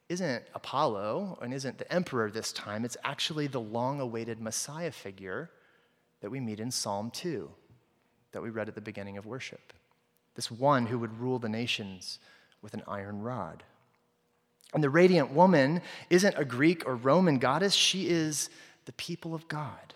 isn't 0.09 0.43
Apollo 0.55 1.39
and 1.41 1.55
isn't 1.55 1.79
the 1.79 1.91
emperor 1.93 2.31
this 2.31 2.53
time. 2.53 2.85
It's 2.85 2.97
actually 3.05 3.47
the 3.47 3.61
long 3.61 4.01
awaited 4.01 4.41
Messiah 4.41 4.91
figure 4.91 5.51
that 6.21 6.31
we 6.31 6.41
meet 6.41 6.61
in 6.61 6.71
Psalm 6.71 7.11
2 7.13 7.49
that 8.33 8.43
we 8.43 8.51
read 8.51 8.69
at 8.69 8.75
the 8.75 8.81
beginning 8.81 9.19
of 9.19 9.27
worship. 9.27 9.73
This 10.35 10.51
one 10.51 10.87
who 10.87 10.99
would 10.99 11.21
rule 11.21 11.39
the 11.39 11.49
nations 11.49 12.19
with 12.63 12.75
an 12.75 12.83
iron 12.87 13.23
rod. 13.23 13.63
And 14.73 14.83
the 14.83 14.91
radiant 14.91 15.33
woman 15.33 15.83
isn't 16.11 16.39
a 16.39 16.45
Greek 16.45 16.87
or 16.87 16.95
Roman 16.95 17.39
goddess, 17.39 17.75
she 17.75 18.09
is 18.09 18.51
the 18.85 18.93
people 18.93 19.35
of 19.35 19.49
God. 19.49 19.95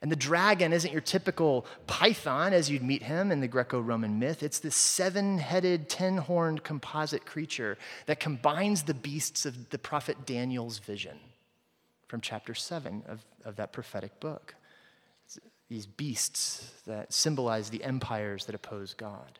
And 0.00 0.12
the 0.12 0.16
dragon 0.16 0.72
isn't 0.72 0.92
your 0.92 1.00
typical 1.00 1.66
python 1.86 2.52
as 2.52 2.70
you'd 2.70 2.82
meet 2.82 3.02
him 3.02 3.32
in 3.32 3.40
the 3.40 3.48
Greco 3.48 3.80
Roman 3.80 4.18
myth. 4.18 4.42
It's 4.42 4.60
this 4.60 4.76
seven 4.76 5.38
headed, 5.38 5.88
ten 5.88 6.18
horned 6.18 6.62
composite 6.62 7.26
creature 7.26 7.76
that 8.06 8.20
combines 8.20 8.84
the 8.84 8.94
beasts 8.94 9.44
of 9.44 9.70
the 9.70 9.78
prophet 9.78 10.24
Daniel's 10.24 10.78
vision 10.78 11.18
from 12.06 12.20
chapter 12.20 12.54
7 12.54 13.02
of, 13.06 13.24
of 13.44 13.56
that 13.56 13.72
prophetic 13.72 14.18
book. 14.20 14.54
It's 15.26 15.38
these 15.68 15.86
beasts 15.86 16.72
that 16.86 17.12
symbolize 17.12 17.70
the 17.70 17.82
empires 17.82 18.46
that 18.46 18.54
oppose 18.54 18.94
God 18.94 19.38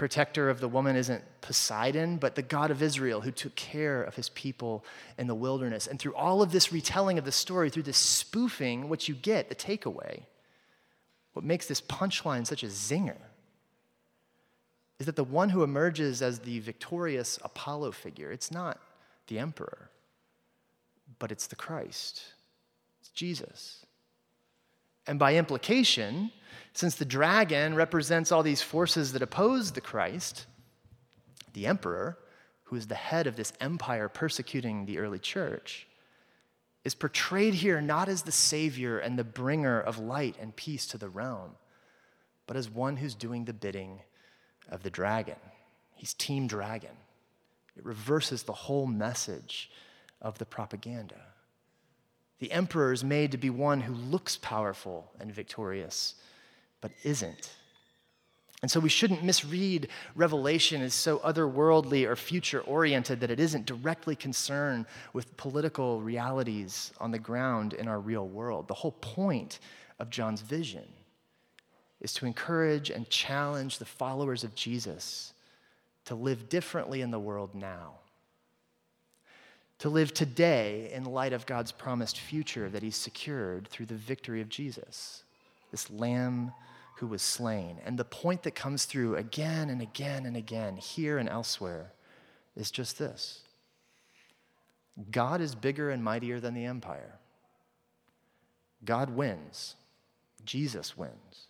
protector 0.00 0.48
of 0.48 0.60
the 0.60 0.66
woman 0.66 0.96
isn't 0.96 1.22
Poseidon, 1.42 2.16
but 2.16 2.34
the 2.34 2.40
God 2.40 2.70
of 2.70 2.82
Israel 2.82 3.20
who 3.20 3.30
took 3.30 3.54
care 3.54 4.02
of 4.02 4.16
his 4.16 4.30
people 4.30 4.82
in 5.18 5.26
the 5.26 5.34
wilderness. 5.34 5.86
And 5.86 5.98
through 5.98 6.14
all 6.14 6.40
of 6.40 6.52
this 6.52 6.72
retelling 6.72 7.18
of 7.18 7.26
the 7.26 7.32
story, 7.32 7.68
through 7.68 7.82
this 7.82 7.98
spoofing, 7.98 8.88
what 8.88 9.08
you 9.08 9.14
get, 9.14 9.50
the 9.50 9.54
takeaway, 9.54 10.22
what 11.34 11.44
makes 11.44 11.66
this 11.66 11.82
punchline 11.82 12.46
such 12.46 12.62
a 12.62 12.68
zinger, 12.68 13.18
is 14.98 15.04
that 15.04 15.16
the 15.16 15.22
one 15.22 15.50
who 15.50 15.62
emerges 15.62 16.22
as 16.22 16.38
the 16.38 16.60
victorious 16.60 17.38
Apollo 17.44 17.92
figure, 17.92 18.32
it's 18.32 18.50
not 18.50 18.80
the 19.26 19.38
emperor, 19.38 19.90
but 21.18 21.30
it's 21.30 21.46
the 21.46 21.56
Christ. 21.56 22.22
It's 23.02 23.10
Jesus. 23.10 23.84
And 25.10 25.18
by 25.18 25.34
implication, 25.34 26.30
since 26.72 26.94
the 26.94 27.04
dragon 27.04 27.74
represents 27.74 28.30
all 28.30 28.44
these 28.44 28.62
forces 28.62 29.12
that 29.12 29.22
oppose 29.22 29.72
the 29.72 29.80
Christ, 29.80 30.46
the 31.52 31.66
emperor, 31.66 32.16
who 32.62 32.76
is 32.76 32.86
the 32.86 32.94
head 32.94 33.26
of 33.26 33.34
this 33.34 33.52
empire 33.60 34.08
persecuting 34.08 34.86
the 34.86 34.98
early 34.98 35.18
church, 35.18 35.88
is 36.84 36.94
portrayed 36.94 37.54
here 37.54 37.80
not 37.80 38.08
as 38.08 38.22
the 38.22 38.30
savior 38.30 39.00
and 39.00 39.18
the 39.18 39.24
bringer 39.24 39.80
of 39.80 39.98
light 39.98 40.36
and 40.40 40.54
peace 40.54 40.86
to 40.86 40.96
the 40.96 41.08
realm, 41.08 41.56
but 42.46 42.56
as 42.56 42.70
one 42.70 42.98
who's 42.98 43.16
doing 43.16 43.46
the 43.46 43.52
bidding 43.52 44.02
of 44.68 44.84
the 44.84 44.90
dragon. 44.90 45.40
He's 45.96 46.14
Team 46.14 46.46
Dragon. 46.46 46.96
It 47.76 47.84
reverses 47.84 48.44
the 48.44 48.52
whole 48.52 48.86
message 48.86 49.72
of 50.22 50.38
the 50.38 50.46
propaganda. 50.46 51.29
The 52.40 52.52
emperor 52.52 52.92
is 52.92 53.04
made 53.04 53.32
to 53.32 53.38
be 53.38 53.50
one 53.50 53.82
who 53.82 53.94
looks 53.94 54.36
powerful 54.36 55.10
and 55.20 55.32
victorious, 55.32 56.14
but 56.80 56.90
isn't. 57.04 57.50
And 58.62 58.70
so 58.70 58.80
we 58.80 58.88
shouldn't 58.90 59.24
misread 59.24 59.88
Revelation 60.14 60.82
as 60.82 60.92
so 60.92 61.18
otherworldly 61.20 62.06
or 62.06 62.16
future 62.16 62.60
oriented 62.60 63.20
that 63.20 63.30
it 63.30 63.40
isn't 63.40 63.64
directly 63.64 64.14
concerned 64.14 64.86
with 65.12 65.36
political 65.36 66.02
realities 66.02 66.92
on 67.00 67.10
the 67.10 67.18
ground 67.18 67.72
in 67.72 67.88
our 67.88 68.00
real 68.00 68.28
world. 68.28 68.68
The 68.68 68.74
whole 68.74 68.92
point 69.00 69.60
of 69.98 70.10
John's 70.10 70.42
vision 70.42 70.86
is 72.00 72.12
to 72.14 72.26
encourage 72.26 72.90
and 72.90 73.08
challenge 73.08 73.78
the 73.78 73.84
followers 73.84 74.44
of 74.44 74.54
Jesus 74.54 75.32
to 76.06 76.14
live 76.14 76.48
differently 76.48 77.02
in 77.02 77.10
the 77.10 77.18
world 77.18 77.54
now. 77.54 77.99
To 79.80 79.88
live 79.88 80.12
today 80.12 80.90
in 80.92 81.04
light 81.04 81.32
of 81.32 81.46
God's 81.46 81.72
promised 81.72 82.18
future 82.18 82.68
that 82.68 82.82
He's 82.82 82.96
secured 82.96 83.66
through 83.68 83.86
the 83.86 83.94
victory 83.94 84.42
of 84.42 84.50
Jesus, 84.50 85.24
this 85.70 85.90
Lamb 85.90 86.52
who 86.96 87.06
was 87.06 87.22
slain. 87.22 87.78
And 87.86 87.98
the 87.98 88.04
point 88.04 88.42
that 88.42 88.54
comes 88.54 88.84
through 88.84 89.16
again 89.16 89.70
and 89.70 89.80
again 89.80 90.26
and 90.26 90.36
again, 90.36 90.76
here 90.76 91.16
and 91.16 91.28
elsewhere, 91.28 91.92
is 92.56 92.70
just 92.70 92.98
this 92.98 93.40
God 95.10 95.40
is 95.40 95.54
bigger 95.54 95.88
and 95.88 96.04
mightier 96.04 96.40
than 96.40 96.52
the 96.52 96.66
empire. 96.66 97.18
God 98.84 99.08
wins, 99.08 99.76
Jesus 100.44 100.96
wins. 100.96 101.46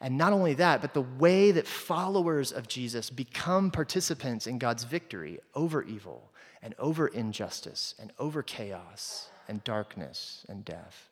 And 0.00 0.18
not 0.18 0.32
only 0.32 0.54
that, 0.54 0.80
but 0.80 0.94
the 0.94 1.02
way 1.02 1.50
that 1.52 1.66
followers 1.66 2.52
of 2.52 2.68
Jesus 2.68 3.10
become 3.10 3.70
participants 3.70 4.46
in 4.46 4.58
God's 4.58 4.84
victory 4.84 5.40
over 5.54 5.82
evil 5.82 6.30
and 6.62 6.74
over 6.78 7.06
injustice 7.08 7.94
and 7.98 8.12
over 8.18 8.42
chaos 8.42 9.28
and 9.48 9.62
darkness 9.64 10.44
and 10.48 10.64
death 10.64 11.10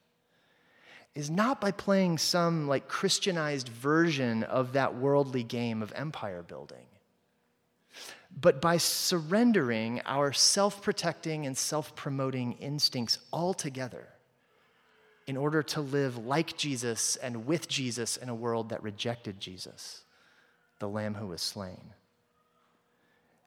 is 1.14 1.30
not 1.30 1.60
by 1.60 1.70
playing 1.70 2.18
some 2.18 2.66
like 2.66 2.88
Christianized 2.88 3.68
version 3.68 4.42
of 4.44 4.72
that 4.72 4.96
worldly 4.96 5.44
game 5.44 5.80
of 5.82 5.92
empire 5.94 6.42
building, 6.42 6.86
but 8.40 8.60
by 8.60 8.78
surrendering 8.78 10.00
our 10.06 10.32
self 10.32 10.82
protecting 10.82 11.46
and 11.46 11.56
self 11.56 11.94
promoting 11.94 12.54
instincts 12.54 13.18
altogether 13.32 14.08
in 15.26 15.36
order 15.36 15.62
to 15.62 15.80
live 15.80 16.18
like 16.18 16.56
Jesus 16.56 17.16
and 17.16 17.46
with 17.46 17.68
Jesus 17.68 18.16
in 18.16 18.28
a 18.28 18.34
world 18.34 18.68
that 18.68 18.82
rejected 18.82 19.40
Jesus, 19.40 20.02
the 20.78 20.88
Lamb 20.88 21.14
who 21.14 21.28
was 21.28 21.40
slain. 21.40 21.92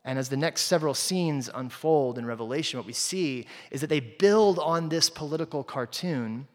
And 0.03 0.17
as 0.17 0.29
the 0.29 0.37
next 0.37 0.61
several 0.61 0.93
scenes 0.93 1.49
unfold 1.53 2.17
in 2.17 2.25
Revelation, 2.25 2.79
what 2.79 2.87
we 2.87 2.93
see 2.93 3.45
is 3.71 3.81
that 3.81 3.87
they 3.87 3.99
build 3.99 4.57
on 4.57 4.89
this 4.89 5.09
political 5.09 5.63
cartoon 5.63 6.47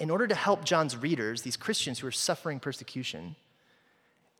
in 0.00 0.10
order 0.10 0.26
to 0.26 0.34
help 0.34 0.64
John's 0.64 0.96
readers, 0.96 1.42
these 1.42 1.56
Christians 1.56 1.98
who 1.98 2.06
are 2.06 2.12
suffering 2.12 2.58
persecution, 2.58 3.36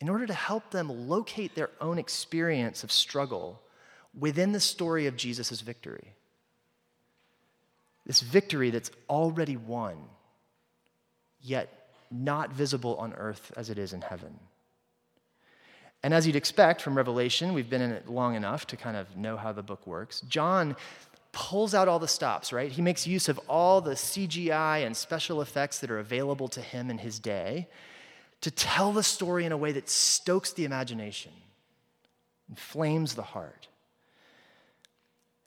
in 0.00 0.08
order 0.08 0.26
to 0.26 0.34
help 0.34 0.70
them 0.70 1.08
locate 1.08 1.54
their 1.54 1.70
own 1.80 1.98
experience 1.98 2.82
of 2.82 2.90
struggle 2.90 3.60
within 4.18 4.52
the 4.52 4.60
story 4.60 5.06
of 5.06 5.16
Jesus' 5.16 5.60
victory. 5.60 6.14
This 8.08 8.20
victory 8.20 8.70
that's 8.70 8.90
already 9.08 9.56
won, 9.56 9.96
yet 11.40 11.90
not 12.10 12.50
visible 12.52 12.96
on 12.96 13.12
earth 13.12 13.52
as 13.56 13.70
it 13.70 13.78
is 13.78 13.92
in 13.92 14.00
heaven. 14.00 14.40
And 16.02 16.14
as 16.14 16.26
you'd 16.26 16.34
expect 16.34 16.80
from 16.80 16.96
Revelation, 16.96 17.52
we've 17.52 17.68
been 17.68 17.82
in 17.82 17.90
it 17.90 18.08
long 18.08 18.34
enough 18.34 18.66
to 18.68 18.76
kind 18.76 18.96
of 18.96 19.16
know 19.16 19.36
how 19.36 19.52
the 19.52 19.62
book 19.62 19.86
works. 19.86 20.22
John 20.22 20.74
pulls 21.32 21.74
out 21.74 21.86
all 21.86 21.98
the 21.98 22.08
stops, 22.08 22.52
right? 22.52 22.72
He 22.72 22.80
makes 22.80 23.06
use 23.06 23.28
of 23.28 23.38
all 23.46 23.80
the 23.82 23.92
CGI 23.92 24.86
and 24.86 24.96
special 24.96 25.42
effects 25.42 25.80
that 25.80 25.90
are 25.90 25.98
available 25.98 26.48
to 26.48 26.62
him 26.62 26.90
in 26.90 26.98
his 26.98 27.18
day 27.18 27.68
to 28.40 28.50
tell 28.50 28.92
the 28.92 29.02
story 29.02 29.44
in 29.44 29.52
a 29.52 29.56
way 29.56 29.72
that 29.72 29.90
stokes 29.90 30.52
the 30.52 30.64
imagination, 30.64 31.32
inflames 32.48 33.14
the 33.14 33.22
heart. 33.22 33.68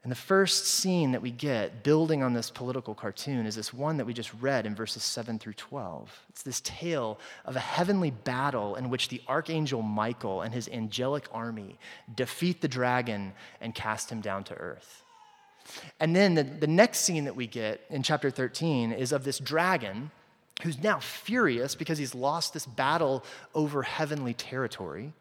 And 0.04 0.12
the 0.12 0.16
first 0.16 0.66
scene 0.66 1.12
that 1.12 1.22
we 1.22 1.30
get 1.30 1.84
building 1.84 2.24
on 2.24 2.34
this 2.34 2.50
political 2.50 2.96
cartoon 2.96 3.46
is 3.46 3.56
this 3.56 3.72
one 3.72 3.98
that 3.98 4.06
we 4.06 4.14
just 4.16 4.34
read 4.42 4.66
in 4.66 4.74
verses 4.74 5.04
7 5.04 5.38
through 5.38 5.54
12. 5.54 6.26
It's 6.30 6.42
this 6.42 6.62
tale 6.62 7.20
of 7.46 7.56
a 7.56 7.60
heavenly 7.60 8.10
battle 8.10 8.76
in 8.76 8.90
which 8.90 9.10
the 9.10 9.22
archangel 9.28 9.84
Michael 9.84 10.42
and 10.42 10.54
his 10.54 10.68
angelic 10.70 11.28
army 11.32 11.78
defeat 12.16 12.62
the 12.62 12.68
dragon 12.68 13.34
and 13.60 13.76
cast 13.76 14.12
him 14.12 14.22
down 14.22 14.44
to 14.46 14.56
earth. 14.56 15.04
And 16.00 16.16
then 16.16 16.34
the, 16.34 16.44
the 16.44 16.68
next 16.68 17.02
scene 17.02 17.26
that 17.26 17.36
we 17.36 17.46
get 17.46 17.82
in 17.92 18.02
chapter 18.02 18.32
13 18.32 18.92
is 18.94 19.12
of 19.12 19.24
this 19.24 19.38
dragon 19.38 20.10
who's 20.64 20.82
now 20.82 21.00
furious 21.00 21.76
because 21.76 22.00
he's 22.00 22.16
lost 22.16 22.54
this 22.54 22.66
battle 22.66 23.24
over 23.54 23.84
heavenly 23.84 24.34
territory. 24.34 25.14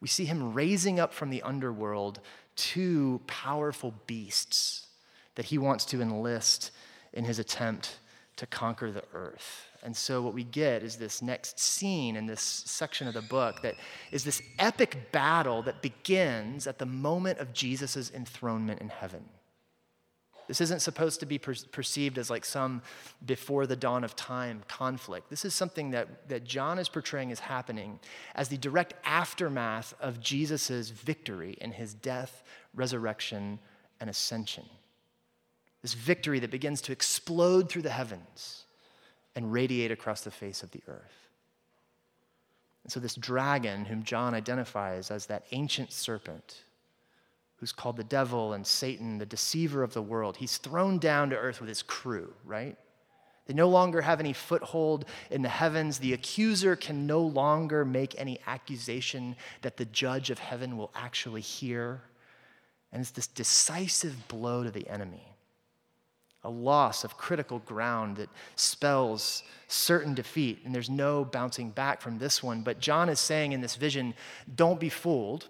We 0.00 0.08
see 0.08 0.24
him 0.24 0.54
raising 0.54 0.98
up 0.98 1.12
from 1.12 1.28
the 1.28 1.42
underworld 1.42 2.20
two 2.60 3.22
powerful 3.26 3.94
beasts 4.06 4.86
that 5.34 5.46
he 5.46 5.56
wants 5.56 5.86
to 5.86 6.02
enlist 6.02 6.70
in 7.14 7.24
his 7.24 7.38
attempt 7.38 7.98
to 8.36 8.46
conquer 8.46 8.90
the 8.90 9.04
earth. 9.14 9.66
And 9.82 9.96
so, 9.96 10.20
what 10.20 10.34
we 10.34 10.44
get 10.44 10.82
is 10.82 10.96
this 10.96 11.22
next 11.22 11.58
scene 11.58 12.16
in 12.16 12.26
this 12.26 12.42
section 12.42 13.08
of 13.08 13.14
the 13.14 13.22
book 13.22 13.62
that 13.62 13.76
is 14.12 14.24
this 14.24 14.42
epic 14.58 15.10
battle 15.10 15.62
that 15.62 15.80
begins 15.80 16.66
at 16.66 16.78
the 16.78 16.84
moment 16.84 17.38
of 17.38 17.54
Jesus' 17.54 18.10
enthronement 18.10 18.82
in 18.82 18.90
heaven. 18.90 19.24
This 20.50 20.60
isn't 20.62 20.80
supposed 20.80 21.20
to 21.20 21.26
be 21.26 21.38
per- 21.38 21.54
perceived 21.70 22.18
as 22.18 22.28
like 22.28 22.44
some 22.44 22.82
before 23.24 23.68
the 23.68 23.76
dawn 23.76 24.02
of 24.02 24.16
time 24.16 24.64
conflict. 24.66 25.30
This 25.30 25.44
is 25.44 25.54
something 25.54 25.92
that, 25.92 26.28
that 26.28 26.42
John 26.42 26.80
is 26.80 26.88
portraying 26.88 27.30
as 27.30 27.38
happening 27.38 28.00
as 28.34 28.48
the 28.48 28.56
direct 28.56 28.94
aftermath 29.04 29.94
of 30.00 30.18
Jesus' 30.18 30.90
victory 30.90 31.56
in 31.60 31.70
his 31.70 31.94
death, 31.94 32.42
resurrection, 32.74 33.60
and 34.00 34.10
ascension. 34.10 34.64
This 35.82 35.94
victory 35.94 36.40
that 36.40 36.50
begins 36.50 36.80
to 36.82 36.92
explode 36.92 37.68
through 37.68 37.82
the 37.82 37.90
heavens 37.90 38.64
and 39.36 39.52
radiate 39.52 39.92
across 39.92 40.22
the 40.22 40.32
face 40.32 40.64
of 40.64 40.72
the 40.72 40.82
earth. 40.88 41.28
And 42.82 42.92
so, 42.92 42.98
this 42.98 43.14
dragon, 43.14 43.84
whom 43.84 44.02
John 44.02 44.34
identifies 44.34 45.12
as 45.12 45.26
that 45.26 45.44
ancient 45.52 45.92
serpent, 45.92 46.64
who's 47.60 47.72
called 47.72 47.98
the 47.98 48.04
devil 48.04 48.54
and 48.54 48.66
Satan, 48.66 49.18
the 49.18 49.26
deceiver 49.26 49.82
of 49.82 49.92
the 49.92 50.02
world. 50.02 50.38
He's 50.38 50.56
thrown 50.56 50.98
down 50.98 51.28
to 51.30 51.36
earth 51.36 51.60
with 51.60 51.68
his 51.68 51.82
crew, 51.82 52.32
right? 52.44 52.76
They 53.46 53.52
no 53.52 53.68
longer 53.68 54.00
have 54.00 54.18
any 54.18 54.32
foothold 54.32 55.04
in 55.30 55.42
the 55.42 55.48
heavens. 55.50 55.98
The 55.98 56.14
accuser 56.14 56.74
can 56.74 57.06
no 57.06 57.20
longer 57.20 57.84
make 57.84 58.18
any 58.18 58.38
accusation 58.46 59.36
that 59.60 59.76
the 59.76 59.84
judge 59.84 60.30
of 60.30 60.38
heaven 60.38 60.78
will 60.78 60.90
actually 60.94 61.42
hear. 61.42 62.00
And 62.92 63.02
it's 63.02 63.10
this 63.10 63.26
decisive 63.26 64.28
blow 64.28 64.64
to 64.64 64.70
the 64.70 64.88
enemy, 64.88 65.36
a 66.42 66.50
loss 66.50 67.04
of 67.04 67.18
critical 67.18 67.58
ground 67.58 68.16
that 68.16 68.30
spells 68.56 69.42
certain 69.68 70.14
defeat. 70.14 70.60
And 70.64 70.74
there's 70.74 70.88
no 70.88 71.26
bouncing 71.26 71.70
back 71.70 72.00
from 72.00 72.18
this 72.18 72.42
one. 72.42 72.62
But 72.62 72.80
John 72.80 73.10
is 73.10 73.20
saying 73.20 73.52
in 73.52 73.60
this 73.60 73.76
vision 73.76 74.14
don't 74.54 74.80
be 74.80 74.88
fooled 74.88 75.48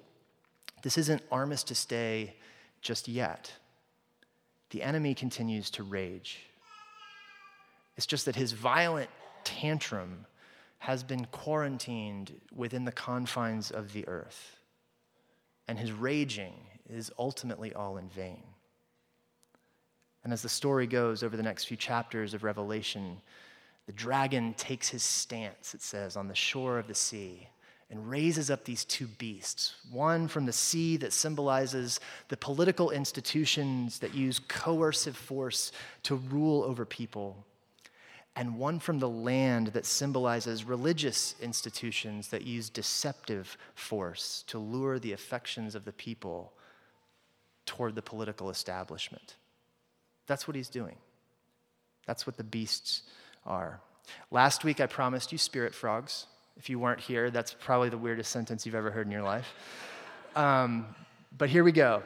this 0.83 0.99
isn't 0.99 1.23
armistice 1.31 1.85
day 1.85 2.37
just 2.81 3.09
yet. 3.09 3.53
The 4.71 4.83
enemy 4.83 5.15
continues 5.15 5.71
to 5.73 5.83
rage. 5.83 6.39
It's 7.97 8.07
just 8.07 8.25
that 8.27 8.37
his 8.37 8.53
violent 8.53 9.11
tantrum 9.45 10.27
has 10.79 11.03
been 11.03 11.27
quarantined 11.27 12.33
within 12.55 12.85
the 12.85 12.93
confines 12.93 13.71
of 13.71 13.93
the 13.93 14.07
earth. 14.09 14.57
And 15.69 15.79
his 15.79 15.93
raging 15.93 16.55
is 16.89 17.11
ultimately 17.19 17.75
all 17.75 17.99
in 17.99 18.09
vain. 18.09 18.43
And 20.25 20.33
as 20.33 20.43
the 20.43 20.49
story 20.49 20.87
goes 20.87 21.23
over 21.23 21.37
the 21.37 21.43
next 21.43 21.65
few 21.65 21.77
chapters 21.77 22.35
of 22.35 22.45
Revelation, 22.45 23.21
the 23.87 23.93
dragon 23.93 24.55
takes 24.55 24.89
his 24.89 25.03
stance, 25.03 25.75
it 25.75 25.83
says, 25.83 26.17
on 26.17 26.29
the 26.29 26.35
shore 26.35 26.79
of 26.79 26.87
the 26.87 26.95
sea 26.95 27.49
and 27.91 28.09
raises 28.09 28.51
up 28.51 28.65
these 28.65 28.85
two 28.85 29.07
beasts 29.07 29.75
one 29.91 30.29
from 30.29 30.47
the 30.47 30.53
sea 30.53 30.97
that 30.97 31.13
symbolizes 31.13 31.99
the 32.29 32.37
political 32.37 32.91
institutions 32.91 33.99
that 33.99 34.15
use 34.15 34.39
coercive 34.39 35.17
force 35.17 35.73
to 36.05 36.15
rule 36.15 36.63
over 36.63 36.85
people, 36.85 37.45
and 38.37 38.57
one 38.57 38.79
from 38.79 39.01
the 39.01 39.09
land 39.09 39.69
that 39.69 39.85
symbolizes 39.85 40.65
religious 40.65 41.35
institutions 41.43 42.29
that 42.29 42.47
use 42.47 42.71
deceptive 42.71 43.59
force 43.75 44.45
to 44.47 44.59
lure 44.59 44.99
the 44.99 45.13
affections 45.13 45.75
of 45.75 45.85
the 45.85 45.93
people 45.93 46.53
toward 47.67 47.95
the 47.97 48.03
political 48.03 48.51
establishment. 48.51 49.35
That's 50.27 50.47
what 50.47 50.55
he's 50.55 50.69
doing. 50.69 50.97
That's 52.07 52.27
what 52.27 52.37
the 52.37 52.45
beasts 52.45 53.03
are. 53.45 53.81
Last 54.31 54.65
week 54.65 54.81
I 54.81 54.87
promised 54.87 55.33
you 55.33 55.39
spirit 55.39 55.75
frogs. 55.75 56.27
If 56.61 56.69
you 56.69 56.79
weren't 56.79 57.01
here, 57.01 57.31
that's 57.31 57.57
probably 57.59 57.89
the 57.89 57.97
weirdest 57.97 58.31
sentence 58.31 58.67
you've 58.67 58.75
ever 58.75 58.91
heard 58.91 59.07
in 59.07 59.11
your 59.11 59.23
life. 59.23 59.51
Um, 60.37 60.85
but 61.39 61.49
here 61.49 61.65
we 61.65 61.73
go. 61.73 62.03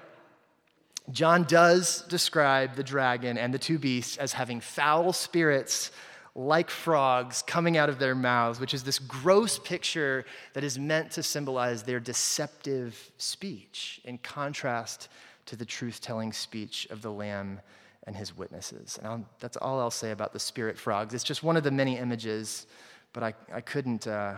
John 1.11 1.43
does 1.43 2.03
describe 2.03 2.77
the 2.77 2.85
dragon 2.85 3.37
and 3.37 3.53
the 3.53 3.59
two 3.59 3.81
beasts 3.81 4.17
as 4.17 4.33
having 4.33 4.61
foul 4.61 5.13
spirits 5.13 5.91
like 6.37 6.71
frogs 6.71 7.43
coming 7.43 7.77
out 7.77 7.89
of 7.89 7.99
their 7.99 8.15
mouths, 8.15 8.61
which 8.61 8.75
is 8.75 8.85
this 8.85 9.01
gross 9.01 9.59
picture 9.59 10.25
that 10.53 10.63
is 10.63 10.79
meant 10.79 11.11
to 11.11 11.25
symbolize 11.25 11.83
their 11.83 11.99
deceptive 11.99 13.11
speech 13.19 14.01
in 14.05 14.19
contrast 14.19 15.09
to 15.47 15.57
the 15.57 15.65
truth 15.65 16.01
telling 16.01 16.33
speech 16.33 16.87
of 16.91 17.03
the 17.03 17.11
Lamb 17.11 17.61
and 18.07 18.15
his 18.15 18.37
witnesses. 18.37 18.99
And 18.99 19.09
I'll, 19.09 19.25
that's 19.41 19.57
all 19.57 19.81
I'll 19.81 19.91
say 19.91 20.13
about 20.13 20.33
the 20.33 20.39
spirit 20.39 20.79
frogs. 20.79 21.13
It's 21.13 21.25
just 21.25 21.43
one 21.43 21.57
of 21.57 21.65
the 21.65 21.73
many 21.73 21.99
images 21.99 22.69
but 23.15 23.23
I, 23.23 23.35
I 23.51 23.63
couldn't. 23.63 24.07
Uh, 24.07 24.35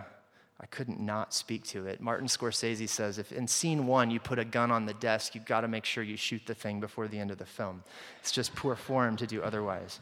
I 0.58 0.64
couldn't 0.66 1.00
not 1.00 1.34
speak 1.34 1.64
to 1.64 1.86
it. 1.86 2.00
Martin 2.00 2.26
Scorsese 2.28 2.88
says 2.88 3.18
if 3.18 3.30
in 3.30 3.46
scene 3.46 3.86
one 3.86 4.10
you 4.10 4.18
put 4.18 4.38
a 4.38 4.44
gun 4.44 4.70
on 4.70 4.86
the 4.86 4.94
desk, 4.94 5.34
you've 5.34 5.44
got 5.44 5.60
to 5.60 5.68
make 5.68 5.84
sure 5.84 6.02
you 6.02 6.16
shoot 6.16 6.40
the 6.46 6.54
thing 6.54 6.80
before 6.80 7.08
the 7.08 7.18
end 7.18 7.30
of 7.30 7.36
the 7.36 7.44
film. 7.44 7.84
It's 8.20 8.32
just 8.32 8.54
poor 8.54 8.74
form 8.74 9.16
to 9.16 9.26
do 9.26 9.42
otherwise. 9.42 10.00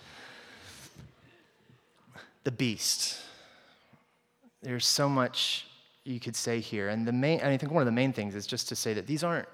The 2.45 2.53
beast. 2.53 3.21
There's 4.63 4.87
so 4.87 5.09
much 5.09 5.67
you 6.05 6.21
could 6.21 6.37
say 6.37 6.61
here. 6.61 6.89
And 6.89 7.05
the 7.05 7.13
main, 7.13 7.41
I 7.41 7.57
think 7.57 7.73
one 7.73 7.83
of 7.83 7.87
the 7.87 7.93
main 7.93 8.13
things 8.13 8.37
is 8.37 8.47
just 8.47 8.69
to 8.69 8.77
say 8.77 8.95
that 8.95 9.09
these 9.09 9.25
aren't 9.25 9.49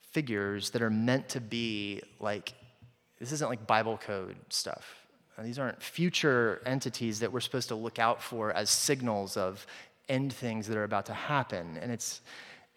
figures 0.00 0.70
that 0.70 0.82
are 0.82 0.90
meant 0.90 1.28
to 1.28 1.40
be 1.40 2.02
like, 2.18 2.54
this 3.20 3.30
isn't 3.30 3.48
like 3.48 3.66
Bible 3.66 3.98
code 3.98 4.36
stuff. 4.48 5.03
These 5.42 5.58
aren't 5.58 5.82
future 5.82 6.62
entities 6.64 7.20
that 7.20 7.32
we're 7.32 7.40
supposed 7.40 7.68
to 7.68 7.74
look 7.74 7.98
out 7.98 8.22
for 8.22 8.52
as 8.52 8.70
signals 8.70 9.36
of 9.36 9.66
end 10.08 10.32
things 10.32 10.68
that 10.68 10.76
are 10.76 10.84
about 10.84 11.06
to 11.06 11.14
happen. 11.14 11.76
And 11.80 11.90
it's, 11.90 12.20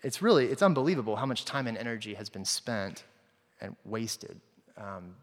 it's 0.01 0.21
really, 0.21 0.47
it's 0.47 0.61
unbelievable 0.61 1.15
how 1.15 1.25
much 1.25 1.45
time 1.45 1.67
and 1.67 1.77
energy 1.77 2.15
has 2.15 2.29
been 2.29 2.45
spent 2.45 3.03
and 3.61 3.75
wasted 3.85 4.39
um, 4.77 5.15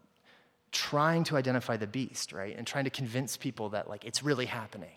trying 0.71 1.25
to 1.25 1.37
identify 1.37 1.77
the 1.77 1.87
beast, 1.87 2.33
right? 2.33 2.57
And 2.57 2.67
trying 2.67 2.85
to 2.85 2.91
convince 2.91 3.37
people 3.37 3.71
that 3.71 3.89
like 3.89 4.05
it's 4.05 4.23
really 4.23 4.47
happening, 4.47 4.97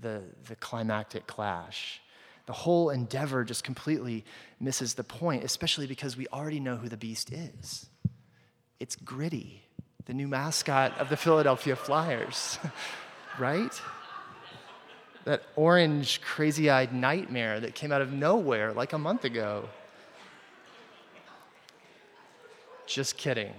the, 0.00 0.22
the 0.48 0.56
climactic 0.56 1.26
clash. 1.26 2.00
The 2.46 2.52
whole 2.54 2.88
endeavor 2.88 3.44
just 3.44 3.62
completely 3.62 4.24
misses 4.58 4.94
the 4.94 5.04
point, 5.04 5.44
especially 5.44 5.86
because 5.86 6.16
we 6.16 6.26
already 6.28 6.60
know 6.60 6.76
who 6.76 6.88
the 6.88 6.96
beast 6.96 7.30
is. 7.30 7.86
It's 8.80 8.96
gritty 8.96 9.67
the 10.08 10.14
new 10.14 10.26
mascot 10.26 10.96
of 10.98 11.10
the 11.10 11.16
Philadelphia 11.18 11.76
Flyers, 11.76 12.58
right? 13.38 13.80
That 15.24 15.42
orange, 15.54 16.22
crazy 16.22 16.70
eyed 16.70 16.94
nightmare 16.94 17.60
that 17.60 17.74
came 17.74 17.92
out 17.92 18.00
of 18.00 18.10
nowhere 18.10 18.72
like 18.72 18.94
a 18.94 18.98
month 18.98 19.24
ago. 19.24 19.68
Just 22.86 23.18
kidding. 23.18 23.52